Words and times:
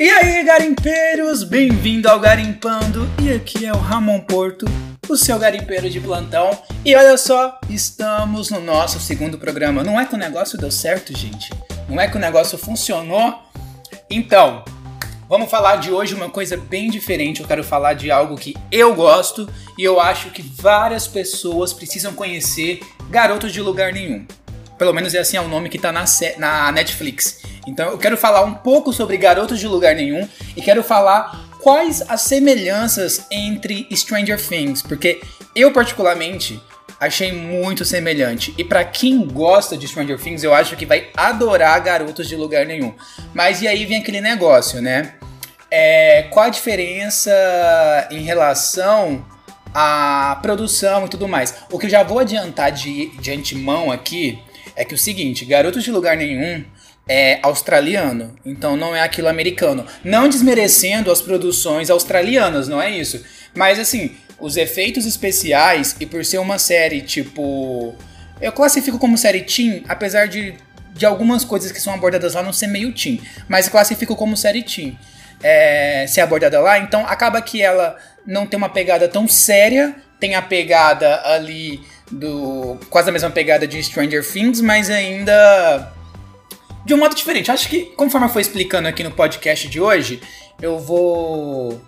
E 0.00 0.08
aí, 0.08 0.44
garimpeiros, 0.44 1.42
bem-vindo 1.42 2.08
ao 2.08 2.20
Garimpando. 2.20 3.10
E 3.20 3.32
aqui 3.32 3.66
é 3.66 3.72
o 3.72 3.78
Ramon 3.78 4.20
Porto, 4.20 4.64
o 5.08 5.16
seu 5.16 5.36
garimpeiro 5.40 5.90
de 5.90 5.98
plantão. 5.98 6.56
E 6.84 6.94
olha 6.94 7.18
só, 7.18 7.58
estamos 7.68 8.48
no 8.48 8.60
nosso 8.60 9.00
segundo 9.00 9.38
programa. 9.38 9.82
Não 9.82 9.98
é 9.98 10.06
que 10.06 10.14
o 10.14 10.18
negócio 10.18 10.56
deu 10.56 10.70
certo, 10.70 11.18
gente? 11.18 11.50
Não 11.88 12.00
é 12.00 12.06
que 12.06 12.16
o 12.16 12.20
negócio 12.20 12.56
funcionou? 12.56 13.42
Então, 14.08 14.64
vamos 15.28 15.50
falar 15.50 15.76
de 15.76 15.90
hoje 15.90 16.14
uma 16.14 16.30
coisa 16.30 16.56
bem 16.56 16.88
diferente. 16.88 17.40
Eu 17.40 17.48
quero 17.48 17.64
falar 17.64 17.94
de 17.94 18.08
algo 18.08 18.36
que 18.36 18.54
eu 18.70 18.94
gosto 18.94 19.52
e 19.76 19.82
eu 19.82 20.00
acho 20.00 20.30
que 20.30 20.42
várias 20.42 21.08
pessoas 21.08 21.72
precisam 21.72 22.14
conhecer 22.14 22.78
Garotos 23.10 23.52
de 23.52 23.60
Lugar 23.60 23.92
Nenhum. 23.92 24.24
Pelo 24.78 24.94
menos 24.94 25.12
é 25.14 25.18
assim 25.18 25.36
é 25.36 25.40
o 25.40 25.48
nome 25.48 25.68
que 25.68 25.78
tá 25.78 25.90
na, 25.90 26.04
na 26.38 26.72
Netflix. 26.72 27.42
Então 27.66 27.90
eu 27.90 27.98
quero 27.98 28.16
falar 28.16 28.42
um 28.44 28.54
pouco 28.54 28.92
sobre 28.92 29.16
Garotos 29.16 29.58
de 29.58 29.66
Lugar 29.66 29.94
Nenhum 29.94 30.26
e 30.56 30.62
quero 30.62 30.82
falar 30.82 31.48
quais 31.60 32.02
as 32.08 32.22
semelhanças 32.22 33.26
entre 33.30 33.86
Stranger 33.92 34.40
Things, 34.40 34.80
porque 34.80 35.20
eu 35.54 35.72
particularmente 35.72 36.62
achei 37.00 37.32
muito 37.32 37.84
semelhante. 37.84 38.54
E 38.56 38.64
para 38.64 38.84
quem 38.84 39.24
gosta 39.26 39.76
de 39.76 39.86
Stranger 39.86 40.18
Things, 40.18 40.42
eu 40.42 40.54
acho 40.54 40.76
que 40.76 40.86
vai 40.86 41.08
adorar 41.16 41.80
Garotos 41.80 42.28
de 42.28 42.36
Lugar 42.36 42.66
Nenhum. 42.66 42.94
Mas 43.34 43.62
e 43.62 43.68
aí 43.68 43.84
vem 43.84 44.00
aquele 44.00 44.20
negócio, 44.20 44.80
né? 44.80 45.14
É, 45.70 46.22
qual 46.30 46.46
a 46.46 46.48
diferença 46.48 47.30
em 48.10 48.22
relação 48.22 49.24
à 49.74 50.38
produção 50.40 51.06
e 51.06 51.08
tudo 51.08 51.28
mais? 51.28 51.54
O 51.70 51.78
que 51.78 51.86
eu 51.86 51.90
já 51.90 52.02
vou 52.02 52.18
adiantar 52.18 52.72
de, 52.72 53.08
de 53.18 53.30
antemão 53.30 53.92
aqui 53.92 54.42
é 54.78 54.84
que 54.84 54.94
o 54.94 54.98
seguinte, 54.98 55.44
Garotos 55.44 55.82
de 55.82 55.90
Lugar 55.90 56.16
Nenhum 56.16 56.64
é 57.08 57.40
australiano, 57.42 58.36
então 58.46 58.76
não 58.76 58.94
é 58.94 59.02
aquilo 59.02 59.28
americano. 59.28 59.84
Não 60.04 60.28
desmerecendo 60.28 61.10
as 61.10 61.20
produções 61.20 61.90
australianas, 61.90 62.68
não 62.68 62.80
é 62.80 62.88
isso. 62.88 63.24
Mas 63.56 63.80
assim, 63.80 64.12
os 64.38 64.56
efeitos 64.56 65.04
especiais 65.04 65.96
e 65.98 66.06
por 66.06 66.24
ser 66.24 66.38
uma 66.38 66.60
série 66.60 67.02
tipo. 67.02 67.92
Eu 68.40 68.52
classifico 68.52 69.00
como 69.00 69.18
série 69.18 69.40
teen, 69.40 69.82
apesar 69.88 70.28
de, 70.28 70.54
de 70.94 71.04
algumas 71.04 71.44
coisas 71.44 71.72
que 71.72 71.80
são 71.80 71.92
abordadas 71.92 72.34
lá 72.34 72.42
não 72.42 72.52
ser 72.52 72.68
meio 72.68 72.92
teen, 72.92 73.20
mas 73.48 73.68
classifico 73.68 74.14
como 74.14 74.36
série 74.36 74.62
teen. 74.62 74.96
É, 75.42 76.06
ser 76.06 76.20
abordada 76.20 76.60
lá, 76.60 76.78
então 76.78 77.04
acaba 77.04 77.42
que 77.42 77.60
ela 77.60 77.96
não 78.24 78.46
tem 78.46 78.56
uma 78.56 78.68
pegada 78.68 79.08
tão 79.08 79.26
séria, 79.26 79.96
tem 80.20 80.36
a 80.36 80.42
pegada 80.42 81.20
ali 81.24 81.80
do. 82.10 82.78
quase 82.90 83.10
a 83.10 83.12
mesma 83.12 83.30
pegada 83.30 83.66
de 83.66 83.82
Stranger 83.82 84.24
Things, 84.26 84.60
mas 84.60 84.90
ainda 84.90 85.92
de 86.84 86.94
um 86.94 86.98
modo 86.98 87.14
diferente. 87.14 87.50
Acho 87.50 87.68
que, 87.68 87.84
conforme 87.96 88.26
eu 88.26 88.30
for 88.30 88.40
explicando 88.40 88.88
aqui 88.88 89.04
no 89.04 89.10
podcast 89.10 89.68
de 89.68 89.80
hoje, 89.80 90.20
eu 90.60 90.78
vou. 90.78 91.80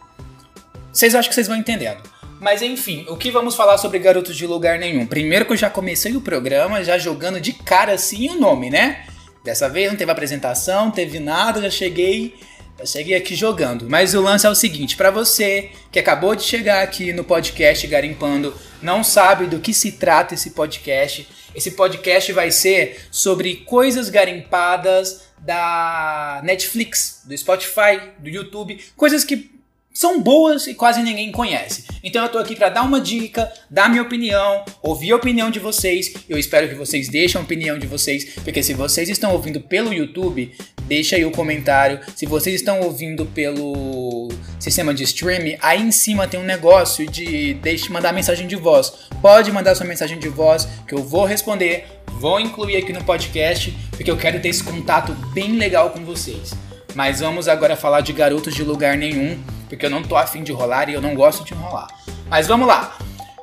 Vocês 0.93 1.15
acham 1.15 1.29
que 1.29 1.35
vocês 1.35 1.49
vão 1.49 1.57
entendendo. 1.57 2.03
Mas 2.41 2.63
enfim, 2.63 3.05
o 3.09 3.17
que 3.17 3.31
vamos 3.31 3.55
falar 3.55 3.77
sobre 3.77 3.99
Garotos 3.99 4.37
de 4.37 4.47
Lugar 4.47 4.79
Nenhum? 4.79 5.07
Primeiro 5.07 5.45
que 5.45 5.53
eu 5.53 5.57
já 5.57 5.69
comecei 5.69 6.17
o 6.17 6.21
programa 6.21 6.83
já 6.83 6.97
jogando 6.97 7.41
de 7.41 7.53
cara 7.53 7.93
assim 7.93 8.31
o 8.31 8.41
nome, 8.41 8.71
né? 8.71 9.05
Dessa 9.45 9.69
vez 9.69 9.91
não 9.91 9.97
teve 9.97 10.11
apresentação, 10.11 10.87
não 10.87 10.91
teve 10.91 11.19
nada, 11.19 11.63
já 11.63 11.71
cheguei, 11.71 12.35
já 12.81 12.87
cheguei 12.87 13.15
aqui 13.15 13.35
jogando. 13.35 13.89
Mas 13.89 14.15
o 14.15 14.21
lance 14.21 14.47
é 14.47 14.51
o 14.51 14.55
seguinte, 14.55 14.97
para 14.97 15.11
você 15.11 15.71
que 15.93 15.99
acabou 15.99 16.35
de 16.35 16.43
chegar 16.43 16.83
aqui 16.83 17.13
no 17.13 17.25
podcast 17.25 17.87
Garimpando, 17.87 18.55
não 18.83 19.05
sabe 19.05 19.47
do 19.47 19.61
que 19.61 19.75
se 19.75 19.93
trata 19.93 20.35
esse 20.35 20.51
podcast, 20.51 21.29
esse 21.55 21.73
podcast 21.73 22.33
vai 22.33 22.51
ser 22.51 23.07
sobre 23.11 23.57
coisas 23.57 24.09
garimpadas 24.09 25.23
da 25.39 26.41
Netflix, 26.45 27.23
do 27.25 27.37
Spotify, 27.37 28.13
do 28.19 28.29
YouTube, 28.29 28.79
coisas 28.97 29.25
que 29.25 29.51
são 29.93 30.21
boas 30.21 30.67
e 30.67 30.75
quase 30.75 31.03
ninguém 31.03 31.33
conhece. 31.33 31.85
Então 32.03 32.23
eu 32.23 32.29
tô 32.29 32.39
aqui 32.39 32.55
para 32.55 32.69
dar 32.69 32.83
uma 32.83 33.01
dica, 33.01 33.53
dar 33.69 33.91
minha 33.91 34.03
opinião, 34.03 34.65
ouvir 34.83 35.13
a 35.13 35.17
opinião 35.17 35.51
de 35.51 35.59
vocês. 35.59 36.15
Eu 36.29 36.39
espero 36.39 36.69
que 36.69 36.75
vocês 36.75 37.09
deixem 37.09 37.39
a 37.39 37.45
opinião 37.45 37.79
de 37.79 37.87
vocês, 37.87 38.37
porque 38.45 38.63
se 38.63 38.73
vocês 38.73 39.09
estão 39.09 39.33
ouvindo 39.33 39.61
pelo 39.61 39.93
YouTube, 39.93 40.55
deixa 40.91 41.15
aí 41.15 41.25
o 41.25 41.31
comentário. 41.31 42.01
Se 42.17 42.27
vocês 42.27 42.57
estão 42.57 42.81
ouvindo 42.81 43.25
pelo 43.25 44.29
sistema 44.59 44.93
de 44.93 45.05
streaming, 45.05 45.57
aí 45.63 45.81
em 45.81 45.93
cima 45.93 46.27
tem 46.27 46.41
um 46.41 46.45
negócio 46.45 47.07
de 47.09 47.55
deixe 47.55 47.93
mandar 47.93 48.13
mensagem 48.13 48.49
de 48.49 48.57
voz. 48.57 48.93
Pode 49.23 49.53
mandar 49.53 49.77
sua 49.77 49.87
mensagem 49.87 50.19
de 50.19 50.29
voz 50.29 50.67
que 50.89 50.93
eu 50.93 50.99
vou 51.05 51.25
responder, 51.25 51.87
vou 52.19 52.41
incluir 52.41 52.77
aqui 52.77 52.93
no 52.93 53.05
podcast, 53.05 53.71
porque 53.93 54.11
eu 54.11 54.17
quero 54.17 54.41
ter 54.41 54.49
esse 54.49 54.65
contato 54.65 55.13
bem 55.33 55.53
legal 55.53 55.91
com 55.91 56.05
vocês. 56.05 56.55
Mas 56.93 57.21
vamos 57.21 57.47
agora 57.47 57.77
falar 57.77 58.01
de 58.01 58.13
garotos 58.13 58.53
de 58.53 58.65
lugar 58.65 58.97
nenhum 58.97 59.39
porque 59.69 59.87
eu 59.87 59.91
não 59.91 60.03
tô 60.03 60.17
afim 60.17 60.43
de 60.43 60.51
rolar 60.51 60.89
e 60.89 60.95
eu 60.95 61.01
não 61.01 61.15
gosto 61.15 61.45
de 61.45 61.55
enrolar. 61.55 61.87
Mas 62.29 62.49
vamos 62.49 62.67
lá. 62.67 62.99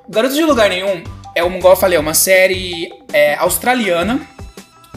Garotos 0.09 0.35
de 0.35 0.43
Lugar 0.43 0.69
Nenhum 0.69 1.01
é, 1.33 1.41
uma, 1.41 1.57
eu 1.57 1.75
falei, 1.77 1.95
é 1.95 1.99
uma 1.99 2.13
série 2.13 2.91
é, 3.13 3.35
australiana, 3.35 4.19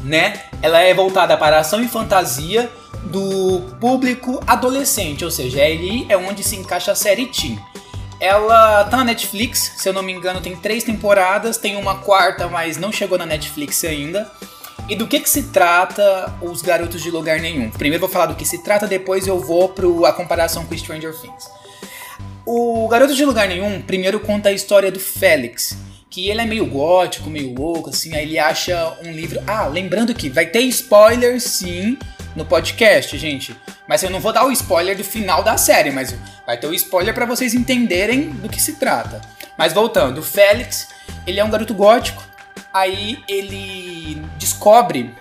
né? 0.03 0.50
Ela 0.63 0.81
é 0.81 0.93
voltada 0.93 1.37
para 1.37 1.59
ação 1.59 1.83
e 1.83 1.89
fantasia 1.89 2.71
do 3.05 3.61
público 3.81 4.43
adolescente, 4.47 5.25
ou 5.25 5.31
seja, 5.31 5.61
ele 5.61 6.07
é 6.09 6.17
onde 6.17 6.43
se 6.43 6.57
encaixa 6.57 6.93
a 6.93 6.95
série 6.95 7.27
Teen. 7.27 7.59
Ela 8.21 8.85
tá 8.85 8.99
na 8.99 9.05
Netflix, 9.05 9.73
se 9.79 9.89
eu 9.89 9.95
não 9.95 10.03
me 10.03 10.13
engano, 10.13 10.41
tem 10.43 10.55
três 10.55 10.85
temporadas, 10.85 11.57
tem 11.57 11.77
uma 11.77 11.97
quarta, 11.97 12.47
mas 12.49 12.77
não 12.77 12.93
chegou 12.93 13.17
na 13.17 13.25
Netflix 13.25 13.83
ainda. 13.85 14.31
E 14.87 14.95
do 14.95 15.07
que 15.07 15.21
que 15.21 15.31
se 15.31 15.45
trata 15.45 16.35
os 16.43 16.61
Garotos 16.61 17.01
de 17.01 17.11
Lugar 17.11 17.39
Nenhum? 17.39 17.71
Primeiro 17.71 18.01
vou 18.01 18.11
falar 18.11 18.27
do 18.27 18.35
que 18.35 18.45
se 18.45 18.59
trata, 18.59 18.87
depois 18.87 19.27
eu 19.27 19.39
vou 19.39 19.71
para 19.71 19.87
a 20.09 20.13
comparação 20.13 20.67
com 20.67 20.77
Stranger 20.77 21.15
Things. 21.19 21.49
O 22.45 22.87
Garotos 22.89 23.17
de 23.17 23.25
Lugar 23.25 23.49
Nenhum 23.49 23.81
primeiro 23.81 24.21
conta 24.21 24.51
a 24.51 24.53
história 24.53 24.91
do 24.91 25.01
Félix, 25.01 25.77
que 26.11 26.29
ele 26.29 26.41
é 26.41 26.45
meio 26.45 26.67
gótico, 26.67 27.31
meio 27.31 27.55
louco, 27.55 27.91
assim, 27.91 28.15
aí 28.15 28.25
ele 28.25 28.39
acha 28.39 28.97
um 29.05 29.13
livro... 29.13 29.41
Ah, 29.47 29.67
lembrando 29.67 30.15
que 30.15 30.29
vai 30.29 30.47
ter 30.47 30.61
spoiler, 30.63 31.41
sim, 31.41 31.97
no 32.35 32.45
podcast, 32.45 33.17
gente. 33.17 33.57
Mas 33.87 34.03
eu 34.03 34.11
não 34.11 34.21
vou 34.21 34.33
dar 34.33 34.45
o 34.45 34.53
spoiler 34.53 34.97
do 34.97 35.05
final 35.05 35.43
da 35.43 35.57
série, 35.57 35.91
mas 35.91 36.15
vai 36.45 36.59
ter 36.59 36.67
o 36.67 36.75
spoiler 36.75 37.15
para 37.15 37.27
vocês 37.27 37.55
entenderem 37.55 38.31
do 38.31 38.49
que 38.49 38.61
se 38.61 38.75
trata. 38.75 39.21
Mas 39.57 39.73
voltando, 39.73 40.19
o 40.19 40.23
Félix, 40.23 40.89
ele 41.27 41.39
é 41.39 41.45
um 41.45 41.51
garoto 41.51 41.75
gótico, 41.75 42.23
Aí 42.73 43.23
ele 43.29 44.23
descobre 44.39 45.13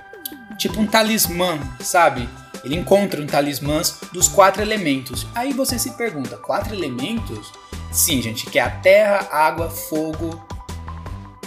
tipo 0.55 0.79
um 0.79 0.85
talismã, 0.85 1.59
sabe? 1.79 2.29
Ele 2.63 2.75
encontra 2.75 3.21
um 3.21 3.25
talismã 3.25 3.81
dos 4.13 4.27
quatro 4.27 4.61
elementos. 4.61 5.25
Aí 5.33 5.51
você 5.51 5.79
se 5.79 5.91
pergunta, 5.91 6.37
quatro 6.37 6.75
elementos? 6.75 7.51
Sim, 7.91 8.21
gente, 8.21 8.45
que 8.45 8.59
é 8.59 8.61
a 8.61 8.69
terra, 8.69 9.27
água, 9.31 9.69
fogo 9.69 10.45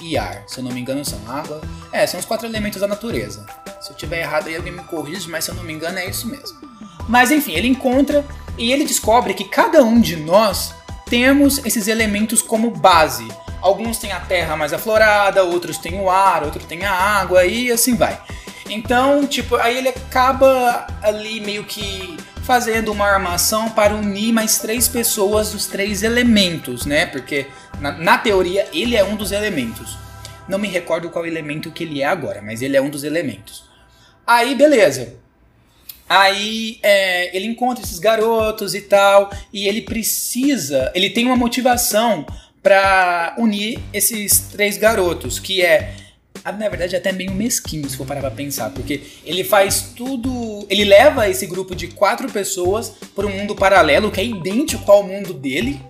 e 0.02 0.18
ar. 0.18 0.44
Se 0.46 0.58
eu 0.58 0.64
não 0.64 0.72
me 0.72 0.80
engano, 0.80 1.04
são 1.04 1.18
água. 1.28 1.60
É, 1.92 2.06
são 2.06 2.18
os 2.18 2.26
quatro 2.26 2.46
elementos 2.46 2.80
da 2.80 2.88
natureza. 2.88 3.46
Se 3.80 3.90
eu 3.90 3.96
tiver 3.96 4.20
errado 4.20 4.48
aí 4.48 4.56
alguém 4.56 4.72
me 4.72 4.82
corrige, 4.84 5.28
mas 5.28 5.44
se 5.44 5.50
eu 5.50 5.54
não 5.54 5.62
me 5.62 5.72
engano 5.72 5.98
é 5.98 6.08
isso 6.08 6.26
mesmo. 6.28 6.58
Mas 7.08 7.30
enfim, 7.30 7.52
ele 7.52 7.68
encontra 7.68 8.24
e 8.56 8.72
ele 8.72 8.84
descobre 8.84 9.34
que 9.34 9.44
cada 9.44 9.82
um 9.82 10.00
de 10.00 10.16
nós 10.16 10.74
temos 11.06 11.64
esses 11.64 11.88
elementos 11.88 12.42
como 12.42 12.70
base. 12.70 13.26
Alguns 13.60 13.98
têm 13.98 14.12
a 14.12 14.20
terra 14.20 14.56
mais 14.56 14.72
aflorada, 14.72 15.44
outros 15.44 15.78
têm 15.78 16.00
o 16.00 16.10
ar, 16.10 16.42
outros 16.42 16.64
têm 16.64 16.84
a 16.84 16.92
água 16.92 17.44
e 17.44 17.70
assim 17.70 17.94
vai. 17.94 18.20
Então, 18.69 19.26
tipo, 19.26 19.56
aí 19.56 19.76
ele 19.76 19.88
acaba 19.88 20.86
ali 21.02 21.40
meio 21.40 21.64
que 21.64 22.16
fazendo 22.42 22.92
uma 22.92 23.06
armação 23.06 23.70
para 23.70 23.94
unir 23.94 24.32
mais 24.32 24.58
três 24.58 24.88
pessoas 24.88 25.53
dos 25.53 25.66
três 25.66 26.03
elementos, 26.03 26.84
né? 26.84 27.06
Porque 27.06 27.47
na, 27.80 27.92
na, 27.92 28.19
teoria 28.19 28.66
ele 28.72 28.97
é 28.97 29.04
um 29.04 29.16
dos 29.16 29.32
elementos. 29.32 29.97
Não 30.48 30.58
me 30.58 30.69
recordo 30.69 31.08
qual 31.08 31.25
elemento 31.25 31.70
que 31.70 31.84
ele 31.84 32.02
é 32.02 32.06
agora, 32.06 32.42
mas 32.42 32.60
ele 32.60 32.76
é 32.76 32.82
um 32.82 32.91
dos 32.91 33.04
elementos. 33.04 33.64
Aí, 34.26 34.55
beleza. 34.55 35.14
Aí 36.08 36.78
é, 36.82 37.34
ele 37.34 37.46
encontra 37.46 37.82
esses 37.82 37.99
garotos 37.99 38.75
e 38.75 38.82
tal, 38.82 39.31
e 39.52 39.66
ele 39.66 39.82
precisa, 39.82 40.90
ele 40.94 41.08
tem 41.08 41.25
uma 41.25 41.37
motivação 41.37 42.26
para 42.62 43.34
unir 43.38 43.81
esses 43.93 44.40
três 44.52 44.76
garotos, 44.76 45.38
que 45.38 45.62
é 45.62 45.94
na 46.44 46.68
verdade 46.68 46.94
é 46.94 46.98
até 46.98 47.12
meio 47.12 47.32
mesquinho 47.32 47.88
se 47.88 47.96
for 47.96 48.06
parar 48.06 48.20
pra 48.20 48.30
pensar, 48.30 48.70
porque 48.70 49.02
ele 49.24 49.44
faz 49.44 49.92
tudo, 49.96 50.66
ele 50.68 50.84
leva 50.84 51.28
esse 51.28 51.46
grupo 51.46 51.74
de 51.74 51.88
quatro 51.88 52.30
pessoas 52.30 52.92
para 53.14 53.26
um 53.26 53.30
mundo 53.30 53.54
paralelo 53.54 54.10
que 54.10 54.20
é 54.20 54.24
idêntico 54.24 54.90
ao 54.90 55.02
mundo 55.02 55.32
dele, 55.32 55.80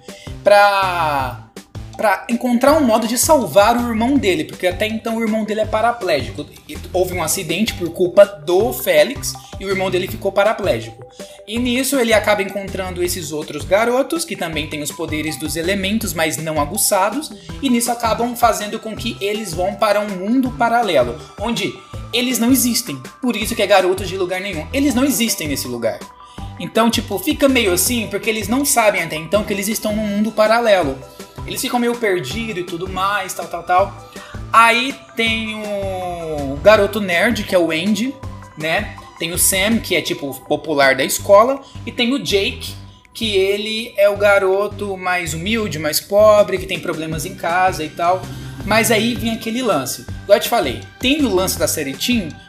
pra 0.44 1.49
para 1.96 2.26
encontrar 2.28 2.72
um 2.72 2.84
modo 2.84 3.06
de 3.06 3.16
salvar 3.19 3.76
o 3.76 3.88
irmão 3.88 4.16
dele, 4.16 4.44
porque 4.44 4.66
até 4.66 4.87
então 4.87 5.19
o 5.19 5.22
irmão 5.22 5.44
dele 5.44 5.60
é 5.60 5.66
paraplégico. 5.66 6.44
Houve 6.93 7.14
um 7.14 7.22
acidente 7.22 7.75
por 7.75 7.90
culpa 7.90 8.25
do 8.25 8.72
Félix 8.72 9.34
e 9.60 9.64
o 9.64 9.70
irmão 9.70 9.90
dele 9.90 10.08
ficou 10.08 10.32
paraplégico. 10.32 11.04
E 11.47 11.59
nisso 11.59 11.99
ele 11.99 12.12
acaba 12.12 12.43
encontrando 12.43 13.03
esses 13.03 13.33
outros 13.33 13.65
garotos 13.65 14.25
que 14.25 14.37
também 14.37 14.69
têm 14.69 14.83
os 14.83 14.93
poderes 14.93 15.37
dos 15.37 15.56
elementos, 15.56 16.15
mas 16.15 16.37
não 16.37 16.61
aguçados, 16.61 17.33
e 17.61 17.69
nisso 17.69 17.91
acabam 17.91 18.37
fazendo 18.37 18.79
com 18.79 18.94
que 18.94 19.17
eles 19.21 19.53
vão 19.53 19.75
para 19.75 20.00
um 20.00 20.09
mundo 20.09 20.53
paralelo, 20.53 21.19
onde 21.41 21.75
eles 22.12 22.39
não 22.39 22.53
existem. 22.53 23.00
Por 23.21 23.37
isso 23.37 23.56
que 23.56 23.62
é 23.62 23.67
garotos 23.67 24.09
de 24.09 24.17
lugar 24.17 24.41
nenhum. 24.41 24.67
Eles 24.73 24.94
não 24.94 25.05
existem 25.05 25.49
nesse 25.49 25.67
lugar. 25.67 25.99
Então, 26.61 26.91
tipo, 26.91 27.19
fica 27.19 27.49
meio 27.49 27.73
assim, 27.73 28.06
porque 28.09 28.31
eles 28.31 28.47
não 28.47 28.65
sabem 28.65 29.03
até 29.03 29.17
então 29.17 29.43
que 29.43 29.53
eles 29.53 29.67
estão 29.67 29.97
num 29.97 30.06
mundo 30.06 30.31
paralelo. 30.31 30.97
Eles 31.45 31.61
ficam 31.61 31.81
meio 31.81 31.97
perdidos 31.97 32.62
e 32.62 32.65
tudo 32.65 32.88
mais, 32.88 33.35
tal, 33.35 33.49
tal, 33.49 33.62
tal. 33.65 34.12
Aí 34.53 34.95
tem 35.17 35.56
o 35.56 36.56
garoto 36.62 37.00
nerd, 37.00 37.43
que 37.43 37.55
é 37.55 37.59
o 37.59 37.73
Andy, 37.73 38.15
né? 38.56 38.95
Tem 39.23 39.31
o 39.31 39.39
Sam, 39.39 39.79
que 39.79 39.95
é 39.95 40.03
tipo 40.03 40.35
popular 40.49 40.97
da 40.97 41.05
escola, 41.05 41.63
e 41.87 41.93
tem 41.93 42.13
o 42.13 42.19
Jake, 42.19 42.75
que 43.15 43.37
ele 43.37 43.95
é 43.97 44.09
o 44.09 44.17
garoto 44.17 44.97
mais 44.97 45.33
humilde, 45.33 45.79
mais 45.79 46.01
pobre, 46.01 46.59
que 46.59 46.67
tem 46.67 46.81
problemas 46.81 47.25
em 47.25 47.37
casa 47.37 47.85
e 47.85 47.89
tal. 47.89 48.21
Mas 48.65 48.91
aí 48.91 49.15
vem 49.15 49.31
aquele 49.31 49.63
lance. 49.63 50.05
Igual 50.25 50.39
eu 50.39 50.43
te 50.43 50.49
falei, 50.49 50.81
tem 50.99 51.25
o 51.25 51.33
lance 51.33 51.57
da 51.57 51.69
série 51.69 51.97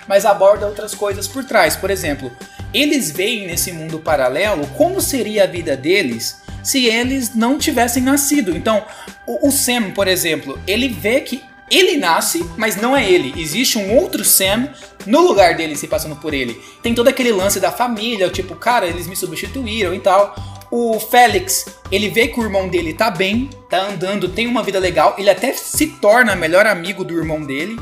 mas 0.07 0.25
aborda 0.25 0.65
outras 0.65 0.95
coisas 0.95 1.27
por 1.27 1.43
trás. 1.43 1.75
Por 1.75 1.91
exemplo, 1.91 2.31
eles 2.73 3.11
veem 3.11 3.45
nesse 3.45 3.71
mundo 3.71 3.99
paralelo 3.99 4.65
como 4.75 4.99
seria 4.99 5.43
a 5.43 5.47
vida 5.47 5.77
deles 5.77 6.41
se 6.63 6.87
eles 6.87 7.35
não 7.35 7.59
tivessem 7.59 8.01
nascido. 8.01 8.57
Então, 8.57 8.83
o 9.27 9.51
Sam, 9.51 9.91
por 9.91 10.07
exemplo, 10.07 10.59
ele 10.65 10.87
vê 10.87 11.21
que 11.21 11.43
ele 11.77 11.97
nasce, 11.97 12.45
mas 12.57 12.75
não 12.75 12.95
é 12.95 13.09
ele. 13.09 13.33
Existe 13.39 13.77
um 13.77 13.95
outro 13.95 14.23
Sam 14.23 14.69
no 15.05 15.21
lugar 15.21 15.55
dele, 15.55 15.75
se 15.75 15.87
passando 15.87 16.15
por 16.15 16.33
ele. 16.33 16.61
Tem 16.81 16.93
todo 16.93 17.07
aquele 17.07 17.31
lance 17.31 17.59
da 17.59 17.71
família, 17.71 18.29
tipo, 18.29 18.55
cara, 18.55 18.85
eles 18.85 19.07
me 19.07 19.15
substituíram 19.15 19.93
e 19.93 19.99
tal. 19.99 20.35
O 20.71 20.99
Félix, 20.99 21.65
ele 21.91 22.09
vê 22.09 22.27
que 22.27 22.39
o 22.39 22.43
irmão 22.43 22.67
dele 22.67 22.93
tá 22.93 23.11
bem, 23.11 23.49
tá 23.69 23.79
andando, 23.79 24.27
tem 24.27 24.47
uma 24.47 24.63
vida 24.63 24.79
legal, 24.79 25.15
ele 25.17 25.29
até 25.29 25.53
se 25.53 25.87
torna 25.87 26.35
melhor 26.35 26.65
amigo 26.65 27.03
do 27.03 27.15
irmão 27.15 27.43
dele, 27.43 27.79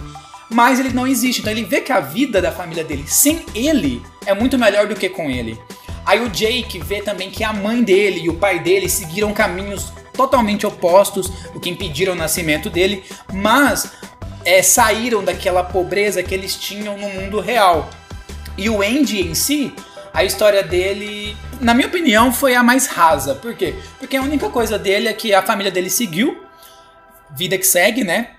mas 0.49 0.79
ele 0.79 0.89
não 0.89 1.07
existe. 1.07 1.39
Então 1.39 1.53
ele 1.53 1.63
vê 1.63 1.79
que 1.79 1.93
a 1.93 2.01
vida 2.01 2.41
da 2.41 2.51
família 2.51 2.83
dele 2.83 3.05
sem 3.07 3.45
ele 3.55 4.01
é 4.25 4.33
muito 4.33 4.57
melhor 4.57 4.87
do 4.87 4.95
que 4.95 5.07
com 5.07 5.29
ele. 5.29 5.57
Aí 6.05 6.19
o 6.19 6.29
Jake 6.29 6.79
vê 6.79 7.01
também 7.01 7.29
que 7.29 7.43
a 7.43 7.53
mãe 7.53 7.81
dele 7.83 8.21
e 8.23 8.29
o 8.29 8.33
pai 8.33 8.59
dele 8.59 8.89
seguiram 8.89 9.33
caminhos 9.33 9.93
totalmente 10.13 10.65
opostos, 10.65 11.31
o 11.55 11.59
que 11.59 11.69
impediram 11.69 12.13
o 12.13 12.15
nascimento 12.15 12.69
dele, 12.69 13.03
mas 13.33 13.91
é, 14.45 14.61
saíram 14.61 15.23
daquela 15.23 15.63
pobreza 15.63 16.23
que 16.23 16.33
eles 16.33 16.55
tinham 16.55 16.97
no 16.97 17.09
mundo 17.09 17.39
real. 17.39 17.89
E 18.57 18.69
o 18.69 18.81
Andy 18.81 19.21
em 19.21 19.33
si, 19.33 19.73
a 20.13 20.23
história 20.23 20.63
dele, 20.63 21.35
na 21.59 21.73
minha 21.73 21.87
opinião, 21.87 22.33
foi 22.33 22.55
a 22.55 22.63
mais 22.63 22.87
rasa. 22.87 23.35
Por 23.35 23.55
quê? 23.55 23.75
Porque 23.99 24.17
a 24.17 24.21
única 24.21 24.49
coisa 24.49 24.77
dele 24.77 25.07
é 25.07 25.13
que 25.13 25.33
a 25.33 25.41
família 25.41 25.71
dele 25.71 25.89
seguiu, 25.89 26.43
vida 27.35 27.57
que 27.57 27.65
segue, 27.65 28.03
né? 28.03 28.31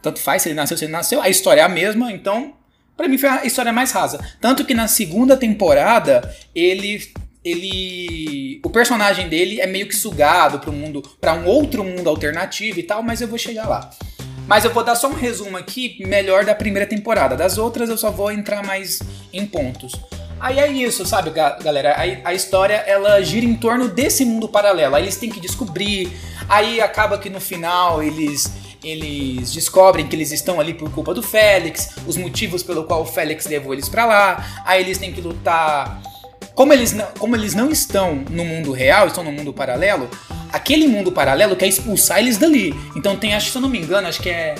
Tanto 0.00 0.20
faz 0.20 0.42
se 0.42 0.48
ele 0.48 0.56
nasceu, 0.56 0.78
se 0.78 0.84
ele 0.84 0.92
nasceu, 0.92 1.20
a 1.20 1.28
história 1.28 1.60
é 1.60 1.64
a 1.64 1.68
mesma, 1.68 2.10
então, 2.12 2.54
para 2.96 3.08
mim 3.08 3.18
foi 3.18 3.28
a 3.28 3.44
história 3.44 3.72
mais 3.72 3.92
rasa. 3.92 4.18
Tanto 4.40 4.64
que 4.64 4.72
na 4.72 4.88
segunda 4.88 5.36
temporada, 5.36 6.34
ele 6.54 7.12
ele 7.44 8.60
o 8.64 8.70
personagem 8.70 9.28
dele 9.28 9.60
é 9.60 9.66
meio 9.66 9.86
que 9.86 9.96
sugado 9.96 10.58
para 10.58 10.70
mundo 10.70 11.02
para 11.20 11.34
um 11.34 11.46
outro 11.46 11.82
mundo 11.82 12.08
alternativo 12.08 12.78
e 12.78 12.82
tal 12.82 13.02
mas 13.02 13.20
eu 13.20 13.28
vou 13.28 13.38
chegar 13.38 13.68
lá 13.68 13.90
mas 14.46 14.64
eu 14.64 14.72
vou 14.72 14.82
dar 14.82 14.94
só 14.94 15.08
um 15.08 15.14
resumo 15.14 15.56
aqui 15.56 16.04
melhor 16.06 16.44
da 16.44 16.54
primeira 16.54 16.86
temporada 16.86 17.36
das 17.36 17.56
outras 17.56 17.88
eu 17.88 17.96
só 17.96 18.10
vou 18.10 18.30
entrar 18.30 18.64
mais 18.64 19.00
em 19.32 19.46
pontos 19.46 19.92
Aí 20.40 20.58
é 20.58 20.66
isso, 20.72 21.04
sabe, 21.04 21.28
galera? 21.30 21.92
A, 21.92 22.30
a, 22.30 22.34
história 22.34 22.76
ela 22.86 23.20
gira 23.20 23.44
em 23.44 23.54
torno 23.54 23.88
desse 23.88 24.24
mundo 24.24 24.48
paralelo. 24.48 24.96
Aí 24.96 25.04
eles 25.04 25.18
têm 25.18 25.28
que 25.28 25.38
descobrir. 25.38 26.10
Aí 26.48 26.80
acaba 26.80 27.18
que 27.18 27.28
no 27.28 27.38
final 27.38 28.02
eles 28.02 28.50
eles 28.82 29.52
descobrem 29.52 30.06
que 30.06 30.16
eles 30.16 30.32
estão 30.32 30.58
ali 30.58 30.72
por 30.72 30.90
culpa 30.90 31.12
do 31.12 31.22
Félix, 31.22 31.90
os 32.06 32.16
motivos 32.16 32.62
pelo 32.62 32.84
qual 32.84 33.02
o 33.02 33.04
Félix 33.04 33.44
levou 33.46 33.74
eles 33.74 33.90
para 33.90 34.06
lá. 34.06 34.62
Aí 34.64 34.82
eles 34.82 34.96
têm 34.96 35.12
que 35.12 35.20
lutar. 35.20 36.00
Como 36.60 36.74
eles, 36.74 36.92
não, 36.92 37.06
como 37.18 37.34
eles 37.34 37.54
não 37.54 37.70
estão 37.70 38.16
no 38.28 38.44
mundo 38.44 38.70
real, 38.70 39.06
estão 39.06 39.24
no 39.24 39.32
mundo 39.32 39.50
paralelo, 39.50 40.10
aquele 40.52 40.86
mundo 40.86 41.10
paralelo 41.10 41.56
quer 41.56 41.66
expulsar 41.66 42.18
eles 42.18 42.36
dali. 42.36 42.78
Então 42.94 43.16
tem, 43.16 43.34
acho, 43.34 43.50
se 43.50 43.56
eu 43.56 43.62
não 43.62 43.68
me 43.70 43.78
engano, 43.78 44.06
acho 44.06 44.20
que 44.20 44.28
é 44.28 44.56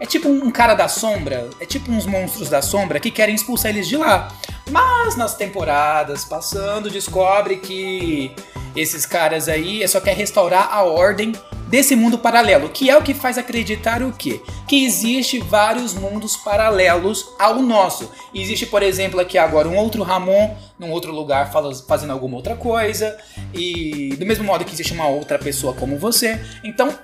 é 0.00 0.06
tipo 0.06 0.30
um 0.30 0.50
cara 0.50 0.72
da 0.72 0.88
sombra, 0.88 1.50
é 1.60 1.66
tipo 1.66 1.92
uns 1.92 2.06
monstros 2.06 2.48
da 2.48 2.62
sombra 2.62 2.98
que 2.98 3.10
querem 3.10 3.34
expulsar 3.34 3.70
eles 3.70 3.86
de 3.86 3.98
lá. 3.98 4.32
Mas 4.70 5.14
nas 5.14 5.34
temporadas 5.34 6.24
passando, 6.24 6.88
descobre 6.88 7.56
que 7.56 8.32
esses 8.74 9.04
caras 9.04 9.46
aí 9.46 9.86
só 9.86 10.00
quer 10.00 10.16
restaurar 10.16 10.72
a 10.72 10.84
ordem 10.84 11.32
desse 11.72 11.96
mundo 11.96 12.18
paralelo, 12.18 12.68
que 12.68 12.90
é 12.90 12.96
o 12.98 13.00
que 13.00 13.14
faz 13.14 13.38
acreditar 13.38 14.02
o 14.02 14.12
quê? 14.12 14.42
Que 14.68 14.84
existe 14.84 15.38
vários 15.38 15.94
mundos 15.94 16.36
paralelos 16.36 17.26
ao 17.38 17.62
nosso. 17.62 18.12
Existe, 18.34 18.66
por 18.66 18.82
exemplo, 18.82 19.18
aqui 19.18 19.38
agora 19.38 19.66
um 19.66 19.78
outro 19.78 20.02
Ramon 20.02 20.54
num 20.78 20.90
outro 20.90 21.10
lugar 21.10 21.50
fazendo 21.88 22.12
alguma 22.12 22.36
outra 22.36 22.56
coisa, 22.56 23.16
e 23.54 24.14
do 24.18 24.26
mesmo 24.26 24.44
modo 24.44 24.66
que 24.66 24.74
existe 24.74 24.92
uma 24.92 25.08
outra 25.08 25.38
pessoa 25.38 25.72
como 25.72 25.96
você. 25.96 26.38
Então, 26.62 26.94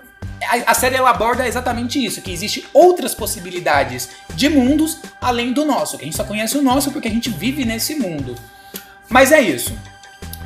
a, 0.67 0.75
série 0.75 0.97
ela 0.97 1.09
aborda 1.09 1.49
exatamente 1.49 2.05
isso, 2.05 2.21
que 2.21 2.31
existe 2.31 2.67
outras 2.75 3.15
possibilidades 3.15 4.11
de 4.35 4.51
mundos 4.51 4.99
além 5.19 5.55
do 5.55 5.65
nosso, 5.65 5.97
que 5.97 6.03
a 6.03 6.07
gente 6.07 6.17
só 6.17 6.25
conhece 6.25 6.59
o 6.59 6.63
nosso 6.63 6.93
porque 6.93 7.09
a 7.09 7.11
gente 7.11 7.31
vive 7.31 7.65
nesse 7.65 7.95
mundo. 7.95 8.35
Mas 9.09 9.33
é 9.33 9.41
isso. 9.41 9.73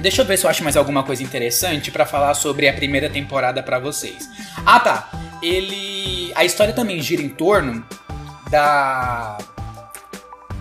Deixa 0.01 0.23
eu 0.23 0.27
ver 0.27 0.37
se 0.37 0.45
eu 0.45 0.51
acho 0.51 0.65
mais 0.65 0.77
alguma 0.77 1.03
coisa 1.03 1.23
interessante 1.23 1.91
para 1.91 2.05
falar 2.05 2.35
sobre 2.35 2.69
a 2.69 2.73
primeira 2.73 3.09
temporada 3.09 3.63
para 3.63 3.79
vocês. 3.79 4.29
Ah, 4.65 4.81
tá. 4.81 5.11
Ele 5.43 6.33
a 6.35 6.45
história 6.45 6.73
também 6.73 7.01
gira 7.01 7.23
em 7.23 7.29
torno 7.29 7.85
da 8.51 9.39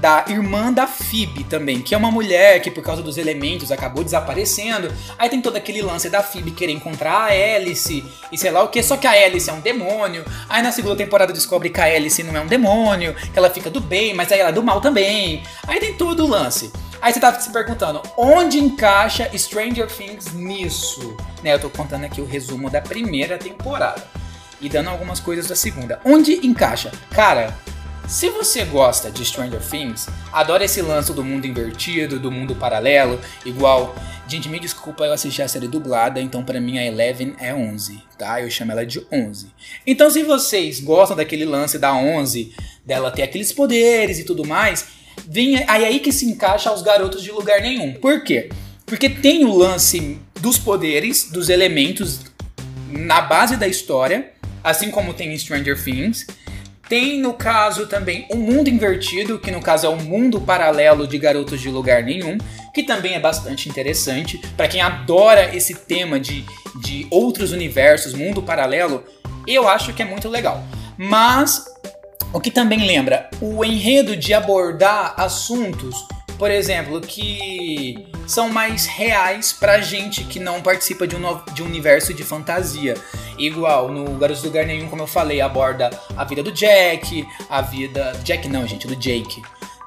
da 0.01 0.25
irmã 0.27 0.73
da 0.73 0.87
Phoebe 0.87 1.43
também, 1.43 1.79
que 1.79 1.93
é 1.93 1.97
uma 1.97 2.09
mulher 2.09 2.59
que 2.59 2.71
por 2.71 2.83
causa 2.83 3.03
dos 3.03 3.19
elementos 3.19 3.71
acabou 3.71 4.03
desaparecendo. 4.03 4.91
Aí 5.17 5.29
tem 5.29 5.39
todo 5.39 5.57
aquele 5.57 5.79
lance 5.83 6.09
da 6.09 6.23
Phoebe 6.23 6.49
querer 6.49 6.71
encontrar 6.73 7.29
a 7.29 7.55
Alice 7.55 8.03
e 8.31 8.37
sei 8.37 8.49
lá 8.49 8.63
o 8.63 8.69
que, 8.69 8.81
só 8.81 8.97
que 8.97 9.05
a 9.05 9.11
Alice 9.11 9.47
é 9.47 9.53
um 9.53 9.59
demônio. 9.59 10.25
Aí 10.49 10.63
na 10.63 10.71
segunda 10.71 10.95
temporada 10.95 11.31
descobre 11.31 11.69
que 11.69 11.79
a 11.79 11.83
Alice 11.83 12.23
não 12.23 12.35
é 12.35 12.41
um 12.41 12.47
demônio, 12.47 13.13
que 13.13 13.37
ela 13.37 13.51
fica 13.51 13.69
do 13.69 13.79
bem, 13.79 14.15
mas 14.15 14.31
aí 14.31 14.39
ela 14.39 14.49
é 14.49 14.53
do 14.53 14.63
mal 14.63 14.81
também. 14.81 15.43
Aí 15.67 15.79
tem 15.79 15.93
todo 15.93 16.25
o 16.25 16.27
lance. 16.27 16.71
Aí 17.01 17.11
você 17.11 17.19
tá 17.19 17.33
se 17.39 17.49
perguntando, 17.51 17.99
onde 18.15 18.59
encaixa 18.59 19.27
Stranger 19.35 19.87
Things 19.87 20.33
nisso? 20.33 21.17
Né, 21.41 21.51
eu 21.51 21.59
tô 21.59 21.67
contando 21.67 22.05
aqui 22.05 22.21
o 22.21 22.25
resumo 22.25 22.69
da 22.69 22.79
primeira 22.79 23.39
temporada 23.39 24.03
e 24.61 24.69
dando 24.69 24.91
algumas 24.91 25.19
coisas 25.19 25.47
da 25.47 25.55
segunda. 25.55 25.99
Onde 26.05 26.45
encaixa? 26.45 26.91
Cara, 27.09 27.57
se 28.07 28.29
você 28.29 28.63
gosta 28.65 29.09
de 29.09 29.25
Stranger 29.25 29.61
Things, 29.61 30.07
adora 30.31 30.63
esse 30.63 30.79
lance 30.79 31.11
do 31.11 31.23
mundo 31.23 31.47
invertido, 31.47 32.19
do 32.19 32.31
mundo 32.31 32.53
paralelo, 32.53 33.19
igual. 33.43 33.95
Gente, 34.27 34.47
me 34.47 34.59
desculpa, 34.59 35.03
eu 35.03 35.11
assisti 35.11 35.41
a 35.41 35.47
série 35.47 35.67
dublada, 35.67 36.21
então 36.21 36.43
para 36.43 36.61
mim 36.61 36.77
a 36.77 36.85
Eleven 36.85 37.35
é 37.39 37.51
11, 37.51 37.99
tá? 38.15 38.39
Eu 38.39 38.51
chamo 38.51 38.73
ela 38.73 38.85
de 38.85 39.05
11. 39.11 39.51
Então, 39.87 40.09
se 40.09 40.21
vocês 40.21 40.79
gostam 40.79 41.17
daquele 41.17 41.45
lance 41.45 41.79
da 41.79 41.95
11, 41.95 42.53
dela 42.85 43.09
ter 43.09 43.23
aqueles 43.23 43.51
poderes 43.51 44.19
e 44.19 44.23
tudo 44.23 44.45
mais, 44.45 45.00
vem 45.27 45.57
aí, 45.67 45.85
aí 45.85 45.99
que 45.99 46.11
se 46.11 46.25
encaixa 46.25 46.71
os 46.71 46.81
garotos 46.81 47.23
de 47.23 47.31
lugar 47.31 47.61
nenhum. 47.61 47.93
Por 47.93 48.23
quê? 48.23 48.49
Porque 48.85 49.09
tem 49.09 49.45
o 49.45 49.55
lance 49.55 50.19
dos 50.39 50.57
poderes, 50.57 51.29
dos 51.31 51.49
elementos 51.49 52.21
na 52.89 53.21
base 53.21 53.55
da 53.55 53.67
história, 53.67 54.31
assim 54.63 54.91
como 54.91 55.13
tem 55.13 55.33
em 55.33 55.37
Stranger 55.37 55.81
Things. 55.81 56.27
Tem 56.89 57.17
no 57.21 57.33
caso 57.33 57.87
também 57.87 58.27
o 58.29 58.35
mundo 58.35 58.69
invertido, 58.69 59.39
que 59.39 59.49
no 59.49 59.61
caso 59.61 59.87
é 59.87 59.89
o 59.89 59.95
mundo 59.95 60.41
paralelo 60.41 61.07
de 61.07 61.17
garotos 61.17 61.61
de 61.61 61.69
lugar 61.69 62.03
nenhum, 62.03 62.37
que 62.73 62.83
também 62.83 63.13
é 63.13 63.19
bastante 63.19 63.69
interessante. 63.69 64.37
Para 64.57 64.67
quem 64.67 64.81
adora 64.81 65.55
esse 65.55 65.73
tema 65.73 66.19
de, 66.19 66.43
de 66.81 67.07
outros 67.09 67.53
universos, 67.53 68.13
mundo 68.13 68.43
paralelo, 68.43 69.05
eu 69.47 69.69
acho 69.69 69.93
que 69.93 70.01
é 70.01 70.05
muito 70.05 70.27
legal. 70.27 70.65
Mas 70.97 71.63
o 72.33 72.39
que 72.39 72.51
também 72.51 72.85
lembra, 72.85 73.29
o 73.41 73.63
enredo 73.63 74.15
de 74.15 74.33
abordar 74.33 75.13
assuntos 75.17 76.05
por 76.41 76.49
exemplo, 76.49 76.99
que 76.99 78.07
são 78.25 78.49
mais 78.49 78.87
reais 78.87 79.53
pra 79.53 79.79
gente 79.79 80.23
que 80.23 80.39
não 80.39 80.59
participa 80.59 81.05
de 81.05 81.15
um, 81.15 81.21
de 81.53 81.61
um 81.61 81.67
universo 81.67 82.15
de 82.15 82.23
fantasia. 82.23 82.95
Igual, 83.37 83.91
no 83.91 84.17
Garotos 84.17 84.41
do 84.41 84.47
Lugar 84.47 84.65
Nenhum, 84.65 84.89
como 84.89 85.03
eu 85.03 85.07
falei, 85.07 85.39
aborda 85.39 85.91
a 86.17 86.23
vida 86.23 86.41
do 86.41 86.51
Jack, 86.51 87.27
a 87.47 87.61
vida. 87.61 88.19
Jack 88.23 88.49
não, 88.49 88.65
gente, 88.65 88.87
do 88.87 88.95
Jake. 88.95 89.39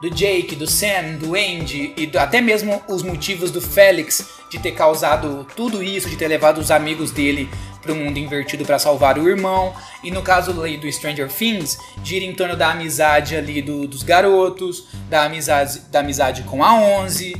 Do 0.05 0.11
Jake, 0.11 0.55
do 0.55 0.67
Sam, 0.67 1.17
do 1.19 1.35
Andy 1.35 1.95
e 1.97 2.07
do, 2.07 2.19
até 2.19 2.39
mesmo 2.39 2.83
os 2.87 3.03
motivos 3.03 3.51
do 3.51 3.59
Félix 3.59 4.23
de 4.51 4.59
ter 4.59 4.73
causado 4.73 5.47
tudo 5.57 5.83
isso, 5.83 6.11
de 6.11 6.17
ter 6.17 6.29
levado 6.29 6.59
os 6.59 6.71
amigos 6.71 7.11
dele 7.11 7.49
para 7.81 7.95
mundo 7.95 8.19
invertido 8.19 8.67
para 8.67 8.79
salvar 8.79 9.19
o 9.19 9.27
irmão. 9.27 9.75
E 10.03 10.11
no 10.11 10.21
caso 10.21 10.53
do 10.53 10.93
Stranger 10.93 11.33
Things, 11.33 11.79
gira 12.03 12.23
em 12.23 12.35
torno 12.35 12.55
da 12.55 12.73
amizade 12.73 13.35
ali 13.35 13.63
do, 13.63 13.89
dos 13.89 14.03
garotos, 14.03 14.85
da 15.09 15.25
amizade, 15.25 15.81
da 15.91 16.01
amizade 16.01 16.43
com 16.43 16.63
a 16.63 16.75
Onze. 16.75 17.35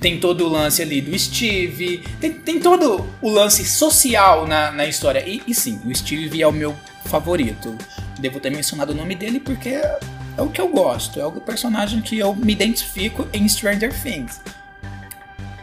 Tem 0.00 0.18
todo 0.18 0.46
o 0.46 0.48
lance 0.48 0.80
ali 0.80 1.02
do 1.02 1.18
Steve, 1.18 2.02
tem, 2.18 2.32
tem 2.32 2.58
todo 2.58 3.06
o 3.20 3.28
lance 3.28 3.62
social 3.62 4.46
na, 4.46 4.70
na 4.70 4.86
história. 4.86 5.22
E, 5.28 5.42
e 5.46 5.54
sim, 5.54 5.78
o 5.84 5.94
Steve 5.94 6.40
é 6.40 6.46
o 6.46 6.52
meu 6.52 6.74
favorito. 7.04 7.76
Devo 8.18 8.40
ter 8.40 8.48
mencionado 8.48 8.94
o 8.94 8.96
nome 8.96 9.14
dele 9.14 9.38
porque 9.38 9.78
é, 10.36 10.42
o 10.42 10.48
que 10.48 10.60
eu 10.60 10.68
gosto, 10.68 11.18
é 11.18 11.26
o 11.26 11.32
personagem 11.32 12.00
que 12.00 12.18
eu 12.18 12.34
me 12.34 12.52
identifico 12.52 13.26
em 13.32 13.48
Stranger 13.48 13.92
Things. 14.02 14.40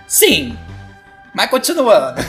Sim. 0.08 0.58
Mas 1.34 1.50
continuando. 1.50 2.22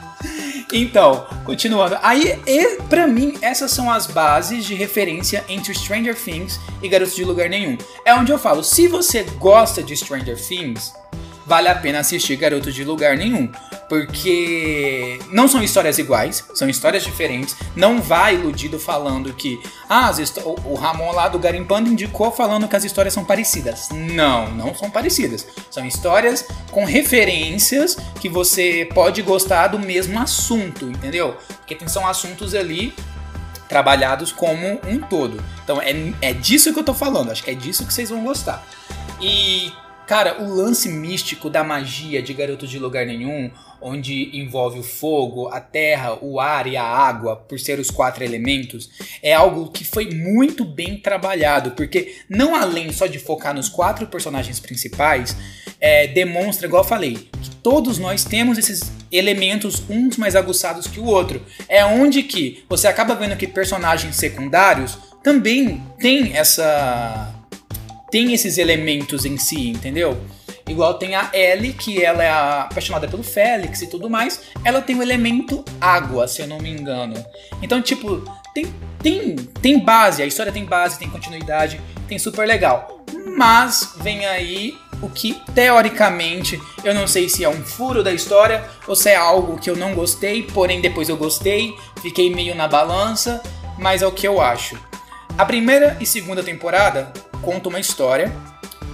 então, 0.72 1.26
continuando. 1.44 1.98
Aí, 2.02 2.40
e, 2.46 2.82
pra 2.82 3.06
mim, 3.06 3.38
essas 3.40 3.70
são 3.70 3.90
as 3.90 4.06
bases 4.06 4.64
de 4.64 4.74
referência 4.74 5.44
entre 5.48 5.74
Stranger 5.74 6.14
Things 6.14 6.60
e 6.82 6.88
Garotos 6.88 7.14
de 7.14 7.24
Lugar 7.24 7.48
Nenhum. 7.48 7.78
É 8.04 8.14
onde 8.14 8.32
eu 8.32 8.38
falo, 8.38 8.62
se 8.62 8.88
você 8.88 9.22
gosta 9.38 9.82
de 9.82 9.96
Stranger 9.96 10.36
Things, 10.36 10.92
vale 11.46 11.68
a 11.68 11.74
pena 11.74 12.00
assistir 12.00 12.36
Garotos 12.36 12.74
de 12.74 12.84
Lugar 12.84 13.16
Nenhum. 13.16 13.50
Porque 13.88 15.18
não 15.30 15.46
são 15.46 15.62
histórias 15.62 15.98
iguais, 15.98 16.44
são 16.54 16.68
histórias 16.68 17.04
diferentes. 17.04 17.54
Não 17.76 18.00
vai 18.00 18.34
iludido 18.34 18.78
falando 18.78 19.32
que. 19.34 19.60
Ah, 19.88 20.10
o 20.64 20.74
Ramon 20.74 21.12
lá 21.12 21.28
do 21.28 21.38
Garimpando 21.38 21.90
indicou 21.90 22.32
falando 22.32 22.66
que 22.66 22.76
as 22.76 22.84
histórias 22.84 23.12
são 23.12 23.24
parecidas. 23.24 23.88
Não, 23.90 24.50
não 24.52 24.74
são 24.74 24.90
parecidas. 24.90 25.46
São 25.70 25.84
histórias 25.86 26.46
com 26.70 26.84
referências 26.84 27.96
que 28.20 28.28
você 28.28 28.88
pode 28.94 29.22
gostar 29.22 29.68
do 29.68 29.78
mesmo 29.78 30.18
assunto, 30.18 30.86
entendeu? 30.86 31.36
Porque 31.58 31.78
são 31.88 32.06
assuntos 32.06 32.54
ali 32.54 32.94
trabalhados 33.68 34.32
como 34.32 34.80
um 34.86 34.98
todo. 34.98 35.42
Então 35.62 35.80
é, 35.80 35.94
é 36.20 36.32
disso 36.32 36.72
que 36.72 36.78
eu 36.78 36.84
tô 36.84 36.94
falando, 36.94 37.30
acho 37.30 37.42
que 37.42 37.50
é 37.50 37.54
disso 37.54 37.86
que 37.86 37.92
vocês 37.92 38.10
vão 38.10 38.22
gostar. 38.22 38.64
E 39.20 39.72
Cara, 40.06 40.42
o 40.42 40.54
lance 40.54 40.88
místico 40.88 41.48
da 41.48 41.64
magia 41.64 42.22
de 42.22 42.34
Garoto 42.34 42.66
de 42.66 42.78
Lugar 42.78 43.06
Nenhum, 43.06 43.50
onde 43.80 44.36
envolve 44.36 44.78
o 44.78 44.82
fogo, 44.82 45.48
a 45.48 45.60
terra, 45.60 46.18
o 46.20 46.38
ar 46.38 46.66
e 46.66 46.76
a 46.76 46.84
água, 46.84 47.36
por 47.36 47.58
ser 47.58 47.78
os 47.78 47.90
quatro 47.90 48.22
elementos, 48.22 48.90
é 49.22 49.32
algo 49.32 49.70
que 49.70 49.82
foi 49.82 50.10
muito 50.10 50.62
bem 50.62 50.98
trabalhado, 50.98 51.70
porque 51.70 52.16
não 52.28 52.54
além 52.54 52.92
só 52.92 53.06
de 53.06 53.18
focar 53.18 53.54
nos 53.54 53.70
quatro 53.70 54.06
personagens 54.06 54.60
principais, 54.60 55.34
é, 55.80 56.06
demonstra, 56.06 56.66
igual 56.66 56.82
eu 56.82 56.88
falei, 56.88 57.28
que 57.42 57.50
todos 57.62 57.98
nós 57.98 58.24
temos 58.24 58.58
esses 58.58 58.92
elementos 59.10 59.82
uns 59.88 60.18
mais 60.18 60.36
aguçados 60.36 60.86
que 60.86 61.00
o 61.00 61.04
outro. 61.04 61.42
É 61.68 61.84
onde 61.84 62.22
que 62.22 62.62
você 62.68 62.86
acaba 62.86 63.14
vendo 63.14 63.36
que 63.36 63.46
personagens 63.46 64.16
secundários 64.16 64.98
também 65.22 65.82
têm 65.98 66.36
essa 66.36 67.33
tem 68.14 68.32
esses 68.32 68.58
elementos 68.58 69.24
em 69.24 69.36
si, 69.36 69.70
entendeu? 69.70 70.16
Igual 70.68 70.94
tem 70.94 71.16
a 71.16 71.30
Ellie, 71.32 71.72
que 71.72 72.00
ela 72.00 72.22
é 72.22 72.30
apaixonada 72.30 73.08
pelo 73.08 73.24
Félix 73.24 73.82
e 73.82 73.88
tudo 73.88 74.08
mais. 74.08 74.40
Ela 74.64 74.80
tem 74.80 74.96
o 74.96 75.02
elemento 75.02 75.64
água, 75.80 76.28
se 76.28 76.40
eu 76.40 76.46
não 76.46 76.60
me 76.60 76.70
engano. 76.70 77.16
Então, 77.60 77.82
tipo, 77.82 78.22
tem, 78.54 78.72
tem, 79.02 79.34
tem 79.34 79.80
base, 79.80 80.22
a 80.22 80.26
história 80.26 80.52
tem 80.52 80.64
base, 80.64 80.96
tem 80.96 81.10
continuidade, 81.10 81.80
tem 82.06 82.16
super 82.16 82.46
legal. 82.46 83.04
Mas 83.36 83.94
vem 83.96 84.24
aí 84.26 84.78
o 85.02 85.08
que, 85.08 85.36
teoricamente, 85.52 86.56
eu 86.84 86.94
não 86.94 87.08
sei 87.08 87.28
se 87.28 87.42
é 87.42 87.48
um 87.48 87.64
furo 87.64 88.00
da 88.04 88.12
história 88.12 88.64
ou 88.86 88.94
se 88.94 89.08
é 89.08 89.16
algo 89.16 89.58
que 89.58 89.68
eu 89.68 89.74
não 89.74 89.92
gostei, 89.92 90.44
porém 90.44 90.80
depois 90.80 91.08
eu 91.08 91.16
gostei, 91.16 91.74
fiquei 92.00 92.32
meio 92.32 92.54
na 92.54 92.68
balança, 92.68 93.42
mas 93.76 94.02
é 94.02 94.06
o 94.06 94.12
que 94.12 94.28
eu 94.28 94.40
acho. 94.40 94.78
A 95.36 95.44
primeira 95.44 95.96
e 96.00 96.06
segunda 96.06 96.44
temporada 96.44 97.12
conta 97.44 97.68
uma 97.68 97.78
história 97.78 98.32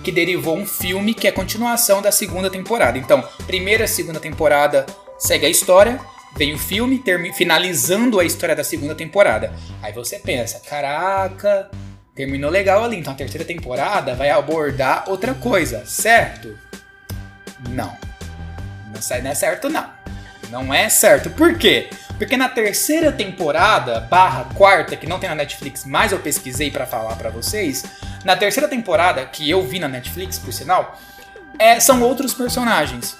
que 0.03 0.11
derivou 0.11 0.57
um 0.57 0.67
filme 0.67 1.15
que 1.15 1.29
é 1.29 1.33
continuação 1.33 2.03
da 2.03 2.11
segunda 2.11 2.51
temporada. 2.51 2.99
Então, 2.99 3.23
primeira 3.47 3.85
e 3.85 3.89
segunda 3.89 4.19
temporada 4.19 4.87
segue 5.19 5.47
a 5.47 5.49
história, 5.49 6.01
vem 6.37 6.55
o 6.55 6.59
filme 6.59 7.03
finalizando 7.35 8.19
a 8.19 8.25
história 8.25 8.57
da 8.57 8.65
segunda 8.65 8.95
temporada. 8.95 9.53
Aí 9.83 9.93
você 9.93 10.19
pensa, 10.19 10.61
caraca, 10.61 11.71
terminou 12.15 12.51
legal 12.51 12.85
ali, 12.85 12.97
então 12.97 13.13
a 13.13 13.17
terceira 13.17 13.45
temporada 13.45 14.15
vai 14.15 14.31
abordar 14.31 15.05
outra 15.09 15.35
coisa, 15.35 15.85
certo? 15.87 16.59
Não. 17.69 17.97
Não 18.91 19.31
é 19.31 19.35
certo 19.35 19.69
não. 19.69 19.89
Não 20.51 20.75
é 20.75 20.89
certo. 20.89 21.31
Por 21.31 21.57
quê? 21.57 21.89
Porque 22.21 22.37
na 22.37 22.51
terceira 22.51 23.11
temporada, 23.11 23.99
barra 23.99 24.45
quarta, 24.55 24.95
que 24.95 25.07
não 25.07 25.19
tem 25.19 25.31
na 25.31 25.35
Netflix, 25.35 25.87
mas 25.87 26.13
eu 26.13 26.19
pesquisei 26.19 26.71
para 26.71 26.85
falar 26.85 27.17
para 27.17 27.31
vocês, 27.31 27.83
na 28.27 28.37
terceira 28.37 28.69
temporada, 28.69 29.25
que 29.25 29.49
eu 29.49 29.67
vi 29.67 29.79
na 29.79 29.89
Netflix, 29.89 30.39
por 30.39 30.53
sinal, 30.53 31.01
é, 31.59 31.81
são 31.81 32.03
outros 32.03 32.35
personagens. 32.35 33.17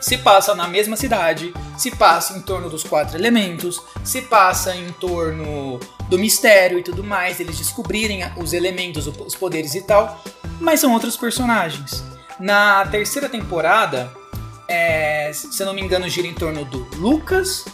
Se 0.00 0.16
passa 0.16 0.54
na 0.54 0.66
mesma 0.66 0.96
cidade, 0.96 1.52
se 1.76 1.90
passa 1.90 2.32
em 2.32 2.40
torno 2.40 2.70
dos 2.70 2.82
quatro 2.84 3.18
elementos, 3.18 3.78
se 4.02 4.22
passa 4.22 4.74
em 4.74 4.90
torno 4.92 5.78
do 6.08 6.18
mistério 6.18 6.78
e 6.78 6.82
tudo 6.82 7.04
mais, 7.04 7.38
eles 7.38 7.58
descobrirem 7.58 8.24
os 8.38 8.54
elementos, 8.54 9.06
os 9.06 9.34
poderes 9.34 9.74
e 9.74 9.82
tal, 9.82 10.24
mas 10.58 10.80
são 10.80 10.94
outros 10.94 11.18
personagens. 11.18 12.02
Na 12.40 12.86
terceira 12.86 13.28
temporada, 13.28 14.10
é, 14.66 15.30
se 15.34 15.62
eu 15.62 15.66
não 15.66 15.74
me 15.74 15.82
engano, 15.82 16.08
gira 16.08 16.26
em 16.26 16.32
torno 16.32 16.64
do 16.64 16.78
Lucas, 16.96 17.66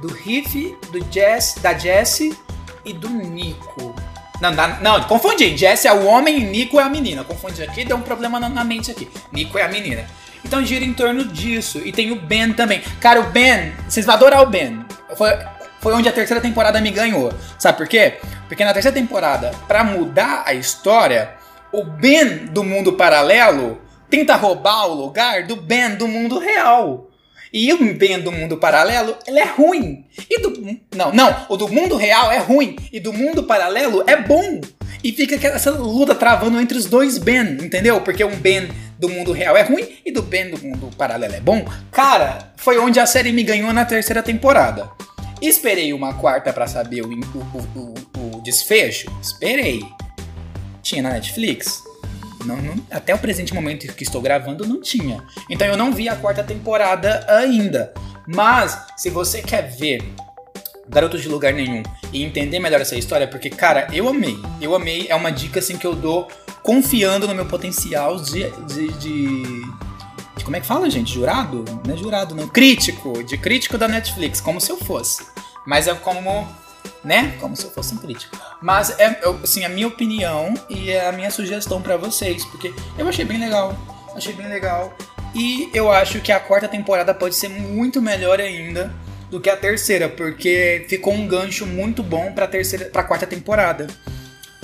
do 0.00 0.08
Riff, 0.08 0.76
do 0.90 1.04
Jess, 1.12 1.56
da 1.60 1.76
Jessie 1.76 2.36
e 2.84 2.92
do 2.92 3.08
Nico. 3.08 3.94
Não, 4.40 4.50
não, 4.52 4.80
não, 4.80 5.02
confundi. 5.04 5.56
Jess 5.56 5.84
é 5.84 5.92
o 5.92 6.06
homem 6.06 6.38
e 6.38 6.44
Nico 6.44 6.80
é 6.80 6.82
a 6.82 6.88
menina. 6.88 7.22
Confundi 7.22 7.62
aqui, 7.62 7.84
deu 7.84 7.96
um 7.96 8.02
problema 8.02 8.40
na, 8.40 8.48
na, 8.48 8.64
mente 8.64 8.90
aqui. 8.90 9.08
Nico 9.30 9.58
é 9.58 9.62
a 9.62 9.68
menina. 9.68 10.06
Então 10.42 10.64
gira 10.64 10.84
em 10.84 10.94
torno 10.94 11.24
disso. 11.24 11.78
E 11.84 11.92
tem 11.92 12.10
o 12.10 12.16
Ben 12.16 12.52
também. 12.54 12.82
Cara, 13.00 13.20
o 13.20 13.24
Ben, 13.24 13.72
vocês 13.86 14.06
vão 14.06 14.14
adorar 14.14 14.42
o 14.42 14.46
Ben. 14.46 14.84
Foi, 15.14 15.30
foi 15.80 15.92
onde 15.92 16.08
a 16.08 16.12
terceira 16.12 16.40
temporada 16.40 16.80
me 16.80 16.90
ganhou. 16.90 17.30
Sabe 17.58 17.76
por 17.76 17.86
quê? 17.86 18.18
Porque 18.48 18.64
na 18.64 18.72
terceira 18.72 18.94
temporada, 18.94 19.50
para 19.68 19.84
mudar 19.84 20.44
a 20.46 20.54
história, 20.54 21.34
o 21.70 21.84
Ben 21.84 22.46
do 22.46 22.64
mundo 22.64 22.94
paralelo 22.94 23.78
tenta 24.08 24.36
roubar 24.36 24.86
o 24.86 24.94
lugar 24.94 25.44
do 25.44 25.56
Ben 25.56 25.94
do 25.96 26.08
mundo 26.08 26.38
real. 26.38 27.09
E 27.52 27.72
o 27.72 27.94
bem 27.94 28.20
do 28.20 28.30
mundo 28.30 28.56
paralelo, 28.56 29.16
ele 29.26 29.40
é 29.40 29.44
ruim. 29.44 30.04
E 30.28 30.40
do 30.40 30.78
não, 30.94 31.12
não, 31.12 31.46
o 31.48 31.56
do 31.56 31.68
mundo 31.68 31.96
real 31.96 32.30
é 32.30 32.38
ruim 32.38 32.76
e 32.92 33.00
do 33.00 33.12
mundo 33.12 33.42
paralelo 33.42 34.04
é 34.06 34.16
bom. 34.16 34.60
E 35.02 35.12
fica 35.12 35.34
essa 35.48 35.70
luta 35.70 36.14
travando 36.14 36.60
entre 36.60 36.76
os 36.76 36.84
dois 36.84 37.18
Ben, 37.18 37.58
entendeu? 37.60 38.00
Porque 38.02 38.22
um 38.22 38.36
Ben 38.36 38.68
do 38.98 39.08
mundo 39.08 39.32
real 39.32 39.56
é 39.56 39.62
ruim 39.62 39.88
e 40.04 40.12
do 40.12 40.22
Ben 40.22 40.50
do 40.50 40.62
mundo 40.62 40.90
paralelo 40.96 41.34
é 41.34 41.40
bom. 41.40 41.64
Cara, 41.90 42.52
foi 42.56 42.78
onde 42.78 43.00
a 43.00 43.06
série 43.06 43.32
me 43.32 43.42
ganhou 43.42 43.72
na 43.72 43.84
terceira 43.84 44.22
temporada. 44.22 44.90
Esperei 45.40 45.92
uma 45.92 46.14
quarta 46.14 46.52
para 46.52 46.66
saber 46.66 47.02
o, 47.02 47.08
o, 47.08 47.14
o, 47.14 48.36
o 48.36 48.42
desfecho? 48.42 49.10
Esperei. 49.22 49.82
Tinha 50.82 51.02
na 51.02 51.10
Netflix? 51.10 51.82
Não, 52.44 52.56
não, 52.56 52.74
até 52.90 53.14
o 53.14 53.18
presente 53.18 53.54
momento 53.54 53.92
que 53.94 54.02
estou 54.02 54.20
gravando 54.20 54.66
não 54.66 54.80
tinha. 54.80 55.22
Então 55.48 55.66
eu 55.66 55.76
não 55.76 55.92
vi 55.92 56.08
a 56.08 56.16
quarta 56.16 56.42
temporada 56.42 57.24
ainda. 57.28 57.92
Mas 58.26 58.86
se 58.96 59.10
você 59.10 59.42
quer 59.42 59.70
ver 59.70 60.02
Garotos 60.88 61.22
de 61.22 61.28
Lugar 61.28 61.52
Nenhum 61.52 61.82
e 62.12 62.24
entender 62.24 62.58
melhor 62.58 62.80
essa 62.80 62.96
história, 62.96 63.28
porque, 63.28 63.50
cara, 63.50 63.86
eu 63.92 64.08
amei. 64.08 64.36
Eu 64.60 64.74
amei. 64.74 65.06
É 65.08 65.14
uma 65.14 65.30
dica 65.30 65.60
assim 65.60 65.76
que 65.76 65.86
eu 65.86 65.94
dou 65.94 66.28
confiando 66.62 67.26
no 67.26 67.34
meu 67.34 67.46
potencial 67.46 68.16
de, 68.16 68.50
de, 68.66 68.88
de, 68.98 69.62
como 70.50 70.56
é 70.56 70.60
que 70.60 70.66
fala, 70.66 70.90
gente? 70.90 71.14
Jurado? 71.14 71.64
Não 71.86 71.94
é 71.94 71.96
jurado, 71.96 72.34
não. 72.34 72.48
Crítico. 72.48 73.22
De 73.22 73.38
crítico 73.38 73.78
da 73.78 73.86
Netflix, 73.86 74.40
como 74.40 74.60
se 74.60 74.70
eu 74.72 74.76
fosse. 74.76 75.24
Mas 75.64 75.86
é 75.86 75.94
como 75.94 76.48
né? 77.04 77.36
Como 77.40 77.56
se 77.56 77.64
eu 77.64 77.70
fosse 77.70 77.94
um 77.94 77.98
crítico. 77.98 78.36
Mas 78.60 78.98
é, 78.98 79.20
assim, 79.42 79.64
a 79.64 79.68
minha 79.68 79.88
opinião 79.88 80.54
e 80.68 80.96
a 80.96 81.12
minha 81.12 81.30
sugestão 81.30 81.80
para 81.80 81.96
vocês, 81.96 82.44
porque 82.44 82.72
eu 82.98 83.08
achei 83.08 83.24
bem 83.24 83.38
legal. 83.38 83.76
Achei 84.14 84.32
bem 84.32 84.48
legal. 84.48 84.96
E 85.34 85.70
eu 85.72 85.90
acho 85.90 86.20
que 86.20 86.32
a 86.32 86.40
quarta 86.40 86.66
temporada 86.66 87.14
pode 87.14 87.34
ser 87.34 87.48
muito 87.48 88.02
melhor 88.02 88.40
ainda 88.40 88.92
do 89.30 89.40
que 89.40 89.48
a 89.48 89.56
terceira, 89.56 90.08
porque 90.08 90.84
ficou 90.88 91.14
um 91.14 91.26
gancho 91.26 91.64
muito 91.64 92.02
bom 92.02 92.32
para 92.32 92.48
terceira, 92.48 92.86
para 92.86 93.04
quarta 93.04 93.26
temporada. 93.26 93.86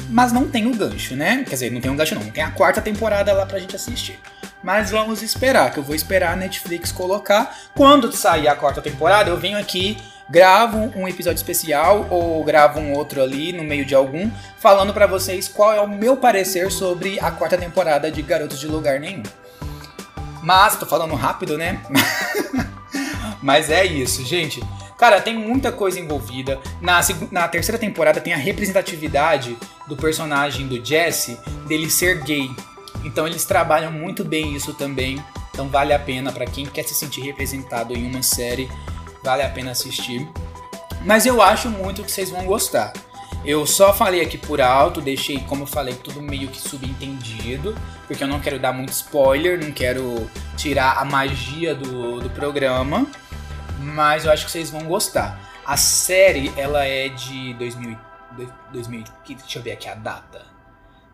Mas 0.09 0.33
não 0.33 0.49
tem 0.49 0.67
o 0.67 0.75
gancho, 0.75 1.15
né? 1.15 1.45
Quer 1.45 1.55
dizer, 1.55 1.73
não 1.73 1.81
tem 1.81 1.91
um 1.91 1.97
gancho 1.97 2.15
não, 2.15 2.31
tem 2.31 2.43
a 2.43 2.51
quarta 2.51 2.81
temporada 2.81 3.33
lá 3.33 3.47
pra 3.47 3.59
gente 3.59 3.75
assistir. 3.75 4.19
Mas 4.63 4.91
vamos 4.91 5.23
esperar, 5.23 5.73
que 5.73 5.79
eu 5.79 5.83
vou 5.83 5.95
esperar 5.95 6.33
a 6.33 6.37
Netflix 6.37 6.91
colocar. 6.91 7.57
Quando 7.75 8.13
sair 8.13 8.49
a 8.49 8.57
quarta 8.57 8.83
temporada, 8.83 9.31
eu 9.31 9.37
venho 9.37 9.59
aqui 9.59 9.97
gravo 10.29 10.93
um 10.97 11.07
episódio 11.07 11.37
especial 11.37 12.07
ou 12.11 12.43
gravo 12.45 12.81
um 12.81 12.93
outro 12.93 13.23
ali 13.23 13.53
no 13.53 13.63
meio 13.63 13.85
de 13.85 13.95
algum, 13.95 14.31
falando 14.59 14.93
para 14.93 15.07
vocês 15.07 15.49
qual 15.49 15.73
é 15.73 15.81
o 15.81 15.89
meu 15.89 16.17
parecer 16.17 16.71
sobre 16.71 17.19
a 17.21 17.31
quarta 17.31 17.57
temporada 17.57 18.11
de 18.11 18.23
Garotos 18.23 18.59
de 18.59 18.67
Lugar 18.67 18.99
Nenhum. 18.99 19.23
Mas, 20.43 20.77
tô 20.77 20.87
falando 20.87 21.15
rápido, 21.15 21.59
né? 21.59 21.81
Mas 23.43 23.71
é 23.71 23.85
isso, 23.85 24.25
gente. 24.25 24.63
Cara, 24.97 25.21
tem 25.21 25.37
muita 25.37 25.71
coisa 25.71 26.01
envolvida. 26.01 26.59
Na, 26.81 27.01
na 27.31 27.49
terceira 27.49 27.79
temporada 27.79 28.21
tem 28.21 28.33
a 28.33 28.37
representatividade 28.37 29.57
do 29.87 29.97
personagem 29.97 30.67
do 30.67 30.85
Jesse 30.85 31.39
dele 31.67 31.91
ser 31.91 32.23
gay. 32.23 32.51
Então 33.05 33.27
eles 33.27 33.45
trabalham 33.45 33.93
muito 33.93 34.25
bem 34.25 34.55
isso 34.55 34.73
também. 34.73 35.23
Então 35.51 35.69
vale 35.69 35.93
a 35.93 35.99
pena 35.99 36.33
para 36.33 36.47
quem 36.47 36.67
quer 36.67 36.83
se 36.83 36.95
sentir 36.95 37.23
representado 37.23 37.95
em 37.95 38.07
uma 38.07 38.23
série 38.23 38.71
vale 39.27 39.43
a 39.43 39.49
pena 39.49 39.73
assistir. 39.73 40.27
Mas 41.05 41.27
eu 41.27 41.43
acho 41.43 41.69
muito 41.69 42.05
que 42.05 42.11
vocês 42.11 42.31
vão 42.31 42.47
gostar. 42.47 42.93
Eu 43.45 43.67
só 43.67 43.93
falei 43.93 44.21
aqui 44.21 44.39
por 44.39 44.61
alto, 44.61 45.01
deixei, 45.01 45.41
como 45.41 45.67
falei, 45.67 45.95
tudo 45.95 46.23
meio 46.23 46.49
que 46.49 46.61
subentendido, 46.61 47.77
porque 48.07 48.23
eu 48.23 48.29
não 48.29 48.41
quero 48.41 48.59
dar 48.59 48.73
muito 48.73 48.93
spoiler, 48.93 49.63
não 49.63 49.73
quero 49.73 50.31
tirar 50.57 50.99
a 50.99 51.05
magia 51.05 51.75
do, 51.75 52.21
do 52.21 52.31
programa, 52.31 53.07
mas 53.79 54.25
eu 54.25 54.33
acho 54.33 54.47
que 54.47 54.51
vocês 54.51 54.71
vão 54.71 54.83
gostar. 54.83 55.39
A 55.65 55.77
série, 55.77 56.53
ela 56.57 56.85
é 56.85 57.09
de 57.09 57.55
2000, 57.55 57.97
2000, 58.73 59.05
deixa 59.29 59.59
eu 59.59 59.63
ver 59.63 59.73
aqui 59.73 59.89
a 59.89 59.95
data. 59.95 60.47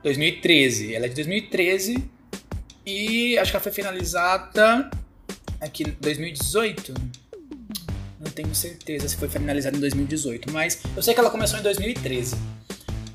2013, 0.03 0.95
ela 0.95 1.07
é 1.07 1.09
de 1.09 1.15
2013 1.15 2.11
e 2.85 3.39
acho 3.39 3.51
que 3.51 3.57
ela 3.57 3.63
foi 3.63 3.73
finalizada 3.73 4.91
aqui 5.61 5.85
em 5.85 5.97
2018 6.01 6.95
não 6.95 7.22
tenho 8.33 8.55
certeza 8.55 9.09
se 9.09 9.17
foi 9.17 9.29
finalizada 9.29 9.77
em 9.77 9.81
2018, 9.81 10.51
mas 10.53 10.81
eu 10.97 11.03
sei 11.03 11.15
que 11.15 11.21
ela 11.21 11.31
começou 11.31 11.59
em 11.59 11.63
2013. 11.63 12.37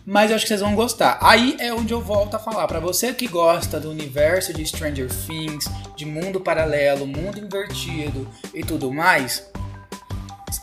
Mas 0.06 0.30
eu 0.30 0.38
acho 0.38 0.46
que 0.46 0.48
vocês 0.48 0.62
vão 0.62 0.74
gostar. 0.74 1.18
Aí 1.22 1.58
é 1.60 1.74
onde 1.74 1.94
eu 1.94 2.02
volto 2.02 2.36
a 2.36 2.40
falar. 2.40 2.66
Para 2.66 2.80
você 2.80 3.14
que 3.14 3.28
gosta 3.28 3.78
do 3.78 3.90
universo 3.90 4.54
de 4.54 4.66
Stranger 4.66 5.10
Things, 5.10 5.66
de 5.98 6.06
mundo 6.06 6.40
paralelo, 6.40 7.06
mundo 7.06 7.38
invertido 7.38 8.26
e 8.54 8.64
tudo 8.64 8.94
mais, 8.94 9.50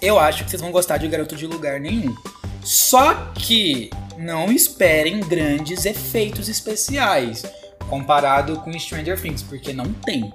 eu 0.01 0.19
acho 0.19 0.45
que 0.45 0.51
vocês 0.51 0.63
vão 0.63 0.73
gostar 0.73 0.97
de 0.97 1.09
Garoto 1.09 1.37
de 1.37 1.47
Lugar 1.47 1.79
Nenhum. 1.79 2.15
Só 2.63 3.15
que 3.35 3.91
não 4.17 4.51
esperem 4.51 5.21
grandes 5.21 5.85
efeitos 5.85 6.49
especiais 6.49 7.45
comparado 7.91 8.59
com 8.61 8.79
Stranger 8.79 9.21
Things, 9.21 9.43
porque 9.43 9.75
não 9.75 9.93
tem. 9.93 10.33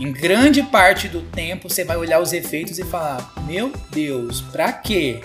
Em 0.00 0.12
grande 0.12 0.62
parte 0.62 1.08
do 1.08 1.22
tempo 1.22 1.68
você 1.68 1.84
vai 1.84 1.96
olhar 1.96 2.20
os 2.20 2.32
efeitos 2.32 2.78
e 2.78 2.84
falar: 2.84 3.32
Meu 3.46 3.72
Deus, 3.90 4.40
pra 4.40 4.72
quê? 4.72 5.20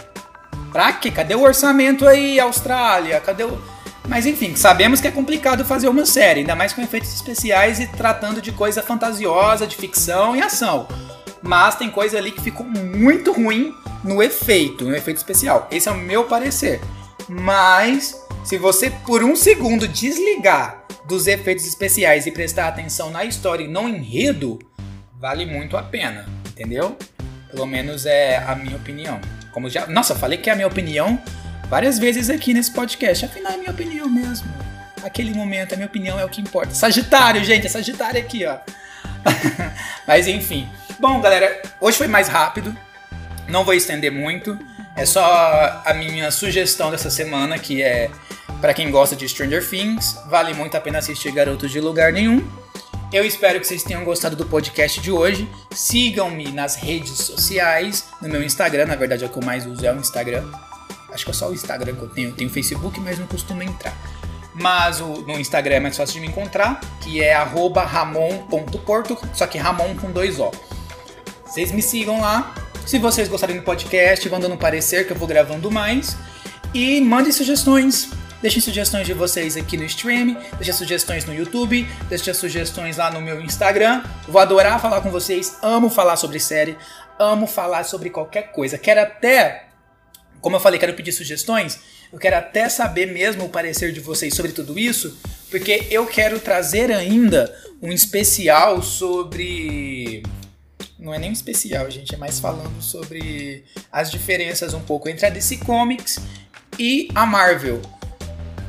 Pra 0.72 0.94
quê? 0.94 1.10
Cadê 1.10 1.36
o 1.36 1.42
orçamento 1.42 2.08
aí, 2.08 2.40
Austrália? 2.40 3.20
Cadê 3.20 3.44
o. 3.44 3.62
Mas 4.08 4.26
enfim, 4.26 4.56
sabemos 4.56 5.02
que 5.02 5.08
é 5.08 5.12
complicado 5.12 5.66
fazer 5.66 5.90
uma 5.90 6.06
série, 6.06 6.40
ainda 6.42 6.56
mais 6.56 6.72
com 6.72 6.82
efeitos 6.82 7.14
especiais 7.14 7.80
e 7.80 7.88
tratando 7.88 8.42
de 8.42 8.54
coisa 8.54 8.82
fantasiosa, 8.82 9.68
de 9.68 9.76
ficção 9.76 10.36
e 10.36 10.42
ação. 10.42 10.88
Mas 11.42 11.76
tem 11.76 11.90
coisa 11.90 12.18
ali 12.18 12.32
que 12.32 12.42
ficou 12.42 12.66
muito 12.66 13.34
ruim 13.34 13.74
no 14.04 14.24
efeito, 14.24 14.86
no 14.86 14.96
efeito 14.96 15.18
especial. 15.18 15.68
Esse 15.70 15.90
é 15.90 15.92
o 15.92 15.98
meu 15.98 16.24
parecer. 16.24 16.80
Mas 17.28 18.16
se 18.44 18.58
você 18.58 18.90
por 18.90 19.24
um 19.24 19.36
segundo 19.36 19.88
desligar 19.88 20.87
dos 21.08 21.26
efeitos 21.26 21.66
especiais 21.66 22.26
e 22.26 22.32
prestar 22.32 22.68
atenção 22.68 23.10
na 23.10 23.24
história 23.24 23.64
e 23.64 23.68
no 23.68 23.88
enredo, 23.88 24.60
vale 25.20 25.46
muito 25.46 25.78
a 25.78 25.84
pena, 25.84 26.28
entendeu? 26.48 26.98
Pelo 27.50 27.66
menos 27.66 28.06
é 28.06 28.38
a 28.38 28.56
minha 28.56 28.76
opinião. 28.76 29.20
Como 29.52 29.70
já, 29.70 29.88
nossa, 29.88 30.16
falei 30.16 30.38
que 30.38 30.50
é 30.50 30.54
a 30.54 30.56
minha 30.56 30.68
opinião 30.68 31.22
várias 31.70 31.98
vezes 31.98 32.30
aqui 32.30 32.54
nesse 32.54 32.72
podcast. 32.72 33.26
Afinal, 33.26 33.54
é 33.54 33.58
minha 33.58 33.72
opinião 33.72 34.10
mesmo. 34.10 34.48
Aquele 35.02 35.34
momento, 35.34 35.74
a 35.74 35.78
minha 35.78 35.88
opinião 35.88 36.20
é 36.20 36.26
o 36.26 36.30
que 36.30 36.42
importa. 36.42 36.74
Sagitário, 36.74 37.44
gente, 37.44 37.68
é 37.68 37.70
Sagitário 37.70 38.20
aqui, 38.20 38.46
ó. 38.46 38.58
Mas 40.06 40.28
enfim. 40.28 40.68
Bom, 41.00 41.22
galera, 41.22 41.62
hoje 41.80 41.98
foi 41.98 42.08
mais 42.08 42.28
rápido. 42.28 42.76
Não 43.48 43.64
vou 43.64 43.74
estender 43.74 44.12
muito. 44.12 44.60
É 44.96 45.06
só 45.06 45.82
a 45.86 45.94
minha 45.94 46.32
sugestão 46.32 46.92
dessa 46.92 47.10
semana, 47.10 47.58
que 47.58 47.82
é 47.82 48.10
para 48.62 48.74
quem 48.74 48.90
gosta 48.90 49.16
de 49.16 49.28
Stranger 49.28 49.68
Things, 49.68 50.18
vale 50.28 50.54
muito 50.54 50.76
a 50.76 50.82
pena 50.82 51.00
assistir 51.00 51.32
Garotos 51.32 51.72
de 51.72 51.80
Lugar 51.80 52.12
Nenhum. 52.12 52.46
Eu 53.14 53.24
espero 53.24 53.60
que 53.60 53.68
vocês 53.68 53.84
tenham 53.84 54.04
gostado 54.04 54.36
do 54.36 54.46
podcast 54.46 55.00
de 55.00 55.12
hoje. 55.12 55.50
Sigam-me 55.72 56.52
nas 56.52 56.76
redes 56.76 57.14
sociais, 57.14 58.06
no 58.22 58.28
meu 58.28 58.44
Instagram, 58.44 58.86
na 58.86 58.96
verdade 58.96 59.24
é 59.24 59.28
o 59.28 59.30
que 59.30 59.38
eu 59.38 59.44
mais 59.44 59.66
uso 59.66 59.86
é 59.86 59.94
o 59.94 59.98
Instagram. 59.98 60.44
Acho 61.10 61.24
que 61.24 61.32
é 61.32 61.34
só 61.34 61.50
o 61.50 61.54
Instagram 61.54 61.96
que 61.96 62.02
eu 62.02 62.10
tenho. 62.10 62.30
Eu 62.30 62.36
tenho 62.36 62.50
Facebook, 62.50 63.00
mas 63.00 63.18
não 63.18 63.28
costumo 63.28 63.64
entrar. 63.64 63.96
Mas 64.54 65.00
o, 65.00 65.22
no 65.22 65.40
Instagram 65.40 65.76
é 65.76 65.80
mais 65.80 65.96
fácil 65.96 66.16
de 66.16 66.22
me 66.22 66.28
encontrar, 66.28 66.82
que 67.02 67.24
é 67.24 67.34
ramon.porto, 67.34 69.18
só 69.34 69.46
que 69.48 69.58
Ramon 69.58 69.96
com 69.96 70.12
dois 70.12 70.40
O. 70.40 70.52
Vocês 71.46 71.72
me 71.72 71.82
sigam 71.82 72.20
lá. 72.20 72.54
Se 72.86 72.98
vocês 73.00 73.28
gostarem 73.28 73.56
do 73.56 73.62
podcast, 73.62 74.28
vão 74.28 74.40
dando 74.40 74.58
parecer 74.58 75.06
que 75.06 75.14
eu 75.14 75.18
vou 75.18 75.28
gravando 75.28 75.72
mais. 75.72 76.18
E 76.74 77.00
mandem 77.02 77.32
sugestões. 77.32 78.10
Deixem 78.42 78.62
sugestões 78.62 79.08
de 79.08 79.14
vocês 79.14 79.58
aqui 79.58 79.76
no 79.78 79.84
stream, 79.86 80.38
deixem 80.58 80.74
sugestões 80.74 81.26
no 81.26 81.34
YouTube, 81.34 81.88
deixem 82.08 82.34
sugestões 82.34 82.98
lá 82.98 83.10
no 83.10 83.20
meu 83.20 83.42
Instagram. 83.42 84.04
Vou 84.28 84.40
adorar 84.40 84.80
falar 84.80 85.02
com 85.02 85.10
vocês, 85.10 85.58
amo 85.62 85.90
falar 85.90 86.18
sobre 86.18 86.40
série, 86.40 86.78
amo 87.18 87.48
falar 87.48 87.84
sobre 87.84 88.10
qualquer 88.12 88.52
coisa. 88.52 88.78
Quero 88.78 89.02
até, 89.02 89.70
como 90.40 90.56
eu 90.56 90.60
falei, 90.60 90.80
quero 90.80 90.94
pedir 90.94 91.12
sugestões, 91.12 91.80
eu 92.14 92.20
quero 92.20 92.38
até 92.38 92.70
saber 92.70 93.08
mesmo 93.08 93.46
o 93.46 93.50
parecer 93.50 93.92
de 93.92 94.00
vocês 94.00 94.36
sobre 94.36 94.52
tudo 94.52 94.78
isso, 94.78 95.18
porque 95.50 95.88
eu 95.90 96.06
quero 96.06 96.40
trazer 96.40 96.92
ainda 96.92 97.54
um 97.82 97.92
especial 97.92 98.84
sobre 98.84 100.24
não 101.00 101.14
é 101.14 101.20
nem 101.20 101.30
um 101.30 101.34
especial, 101.34 101.90
gente, 101.90 102.14
é 102.14 102.18
mais 102.18 102.40
falando 102.40 102.82
sobre 102.82 103.64
as 103.92 104.12
diferenças 104.12 104.74
um 104.74 104.82
pouco 104.82 105.08
entre 105.08 105.26
a 105.26 105.30
DC 105.30 105.58
Comics 105.58 106.20
e 106.78 107.08
a 107.14 107.26
Marvel. 107.26 107.97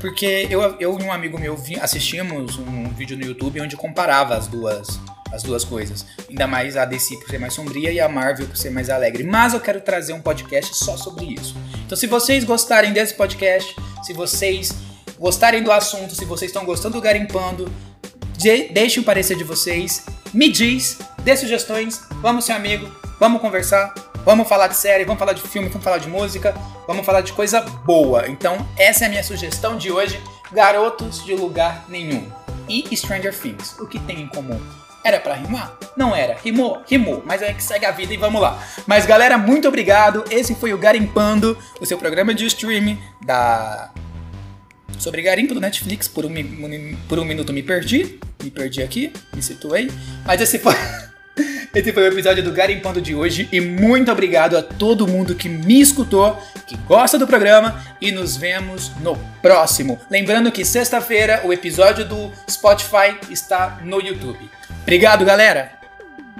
Porque 0.01 0.47
eu, 0.49 0.63
eu 0.79 0.99
e 0.99 1.03
um 1.03 1.13
amigo 1.13 1.39
meu 1.39 1.59
assistimos 1.81 2.57
um 2.59 2.89
vídeo 2.91 3.17
no 3.17 3.25
YouTube 3.25 3.61
onde 3.61 3.77
comparava 3.77 4.37
as 4.37 4.47
duas, 4.47 5.01
as 5.33 5.43
duas 5.43 5.65
coisas. 5.65 6.07
Ainda 6.29 6.47
mais 6.47 6.77
a 6.77 6.85
DC 6.85 7.17
por 7.17 7.29
ser 7.29 7.39
mais 7.39 7.53
sombria 7.55 7.91
e 7.91 7.99
a 7.99 8.09
Marvel 8.09 8.47
por 8.47 8.57
ser 8.57 8.71
mais 8.71 8.91
alegre. 8.91 9.25
Mas 9.25 9.55
eu 9.55 9.61
quero 9.61 9.81
trazer 9.81 10.13
um 10.13 10.21
podcast 10.21 10.77
só 10.77 10.97
sobre 10.97 11.27
isso. 11.27 11.57
Então, 11.85 11.97
se 11.97 12.07
vocês 12.07 12.45
gostarem 12.45 12.93
desse 12.93 13.15
podcast, 13.15 13.75
se 14.03 14.13
vocês 14.13 14.75
gostarem 15.19 15.63
do 15.63 15.73
assunto, 15.73 16.15
se 16.15 16.25
vocês 16.25 16.51
estão 16.51 16.65
gostando 16.65 16.95
do 16.95 17.01
Garimpando, 17.01 17.71
de, 18.37 18.69
deixem 18.69 19.03
o 19.03 19.05
parecer 19.05 19.37
de 19.37 19.43
vocês, 19.43 20.07
me 20.33 20.49
diz, 20.49 20.99
dê 21.25 21.37
sugestões, 21.37 22.01
vamos 22.23 22.45
ser 22.45 22.53
amigo, 22.53 22.89
vamos 23.19 23.41
conversar. 23.41 24.08
Vamos 24.29 24.47
falar 24.47 24.67
de 24.67 24.77
série, 24.77 25.07
vamos 25.07 25.19
falar 25.19 25.33
de 25.33 25.41
filme, 25.41 25.71
vamos 25.71 25.83
falar 25.83 25.97
de 25.97 26.07
música, 26.07 26.55
vamos 26.87 27.07
falar 27.07 27.23
de 27.23 27.33
coisa 27.33 27.62
boa. 27.62 28.29
Então, 28.29 28.59
essa 28.77 29.05
é 29.05 29.07
a 29.07 29.09
minha 29.09 29.25
sugestão 29.25 29.79
de 29.79 29.91
hoje: 29.91 30.21
Garotos 30.53 31.25
de 31.25 31.35
Lugar 31.35 31.87
Nenhum 31.88 32.31
e 32.69 32.95
Stranger 32.95 33.35
Things. 33.35 33.79
O 33.79 33.87
que 33.87 33.99
tem 33.99 34.21
em 34.21 34.29
comum? 34.29 34.61
Era 35.03 35.19
para 35.19 35.33
rimar? 35.33 35.79
Não 35.97 36.14
era. 36.14 36.37
Rimou? 36.45 36.83
Rimou. 36.87 37.23
Mas 37.25 37.41
é 37.41 37.55
que 37.55 37.64
segue 37.64 37.87
a 37.87 37.91
vida 37.91 38.12
e 38.12 38.19
vamos 38.19 38.43
lá. 38.43 38.62
Mas 38.87 39.07
galera, 39.07 39.38
muito 39.38 39.67
obrigado. 39.67 40.23
Esse 40.31 40.55
foi 40.55 40.75
o 40.75 40.79
Garimpando, 40.79 41.57
o 41.81 41.87
seu 41.87 41.97
programa 41.97 42.35
de 42.35 42.45
streaming 42.45 43.01
da 43.25 43.91
sobre 44.99 45.23
garimpo 45.23 45.55
do 45.55 45.61
Netflix. 45.61 46.07
Por 46.07 46.27
um, 46.27 46.35
por 47.09 47.19
um 47.19 47.25
minuto 47.25 47.51
me 47.51 47.62
perdi. 47.62 48.21
Me 48.45 48.51
perdi 48.51 48.83
aqui, 48.83 49.11
me 49.35 49.43
situei. 49.43 49.91
Mas 50.27 50.38
esse 50.38 50.59
foi. 50.59 50.75
Esse 51.75 51.93
foi 51.93 52.05
o 52.05 52.13
episódio 52.13 52.43
do 52.43 52.53
Garimpando 52.53 53.01
de 53.01 53.15
hoje 53.15 53.49
e 53.53 53.61
muito 53.61 54.11
obrigado 54.11 54.57
a 54.57 54.63
todo 54.63 55.07
mundo 55.07 55.35
que 55.35 55.49
me 55.49 55.81
escutou, 55.81 56.43
que 56.67 56.77
gosta 56.79 57.19
do 57.19 57.27
programa 57.27 57.83
e 58.01 58.11
nos 58.11 58.37
vemos 58.37 58.91
no 59.01 59.17
próximo. 59.43 59.99
Lembrando 60.11 60.51
que 60.51 60.65
sexta-feira 60.65 61.43
o 61.45 61.53
episódio 61.53 62.05
do 62.05 62.33
Spotify 62.49 63.17
está 63.31 63.81
no 63.85 64.01
YouTube. 64.01 64.51
Obrigado, 64.83 65.25
galera! 65.25 65.78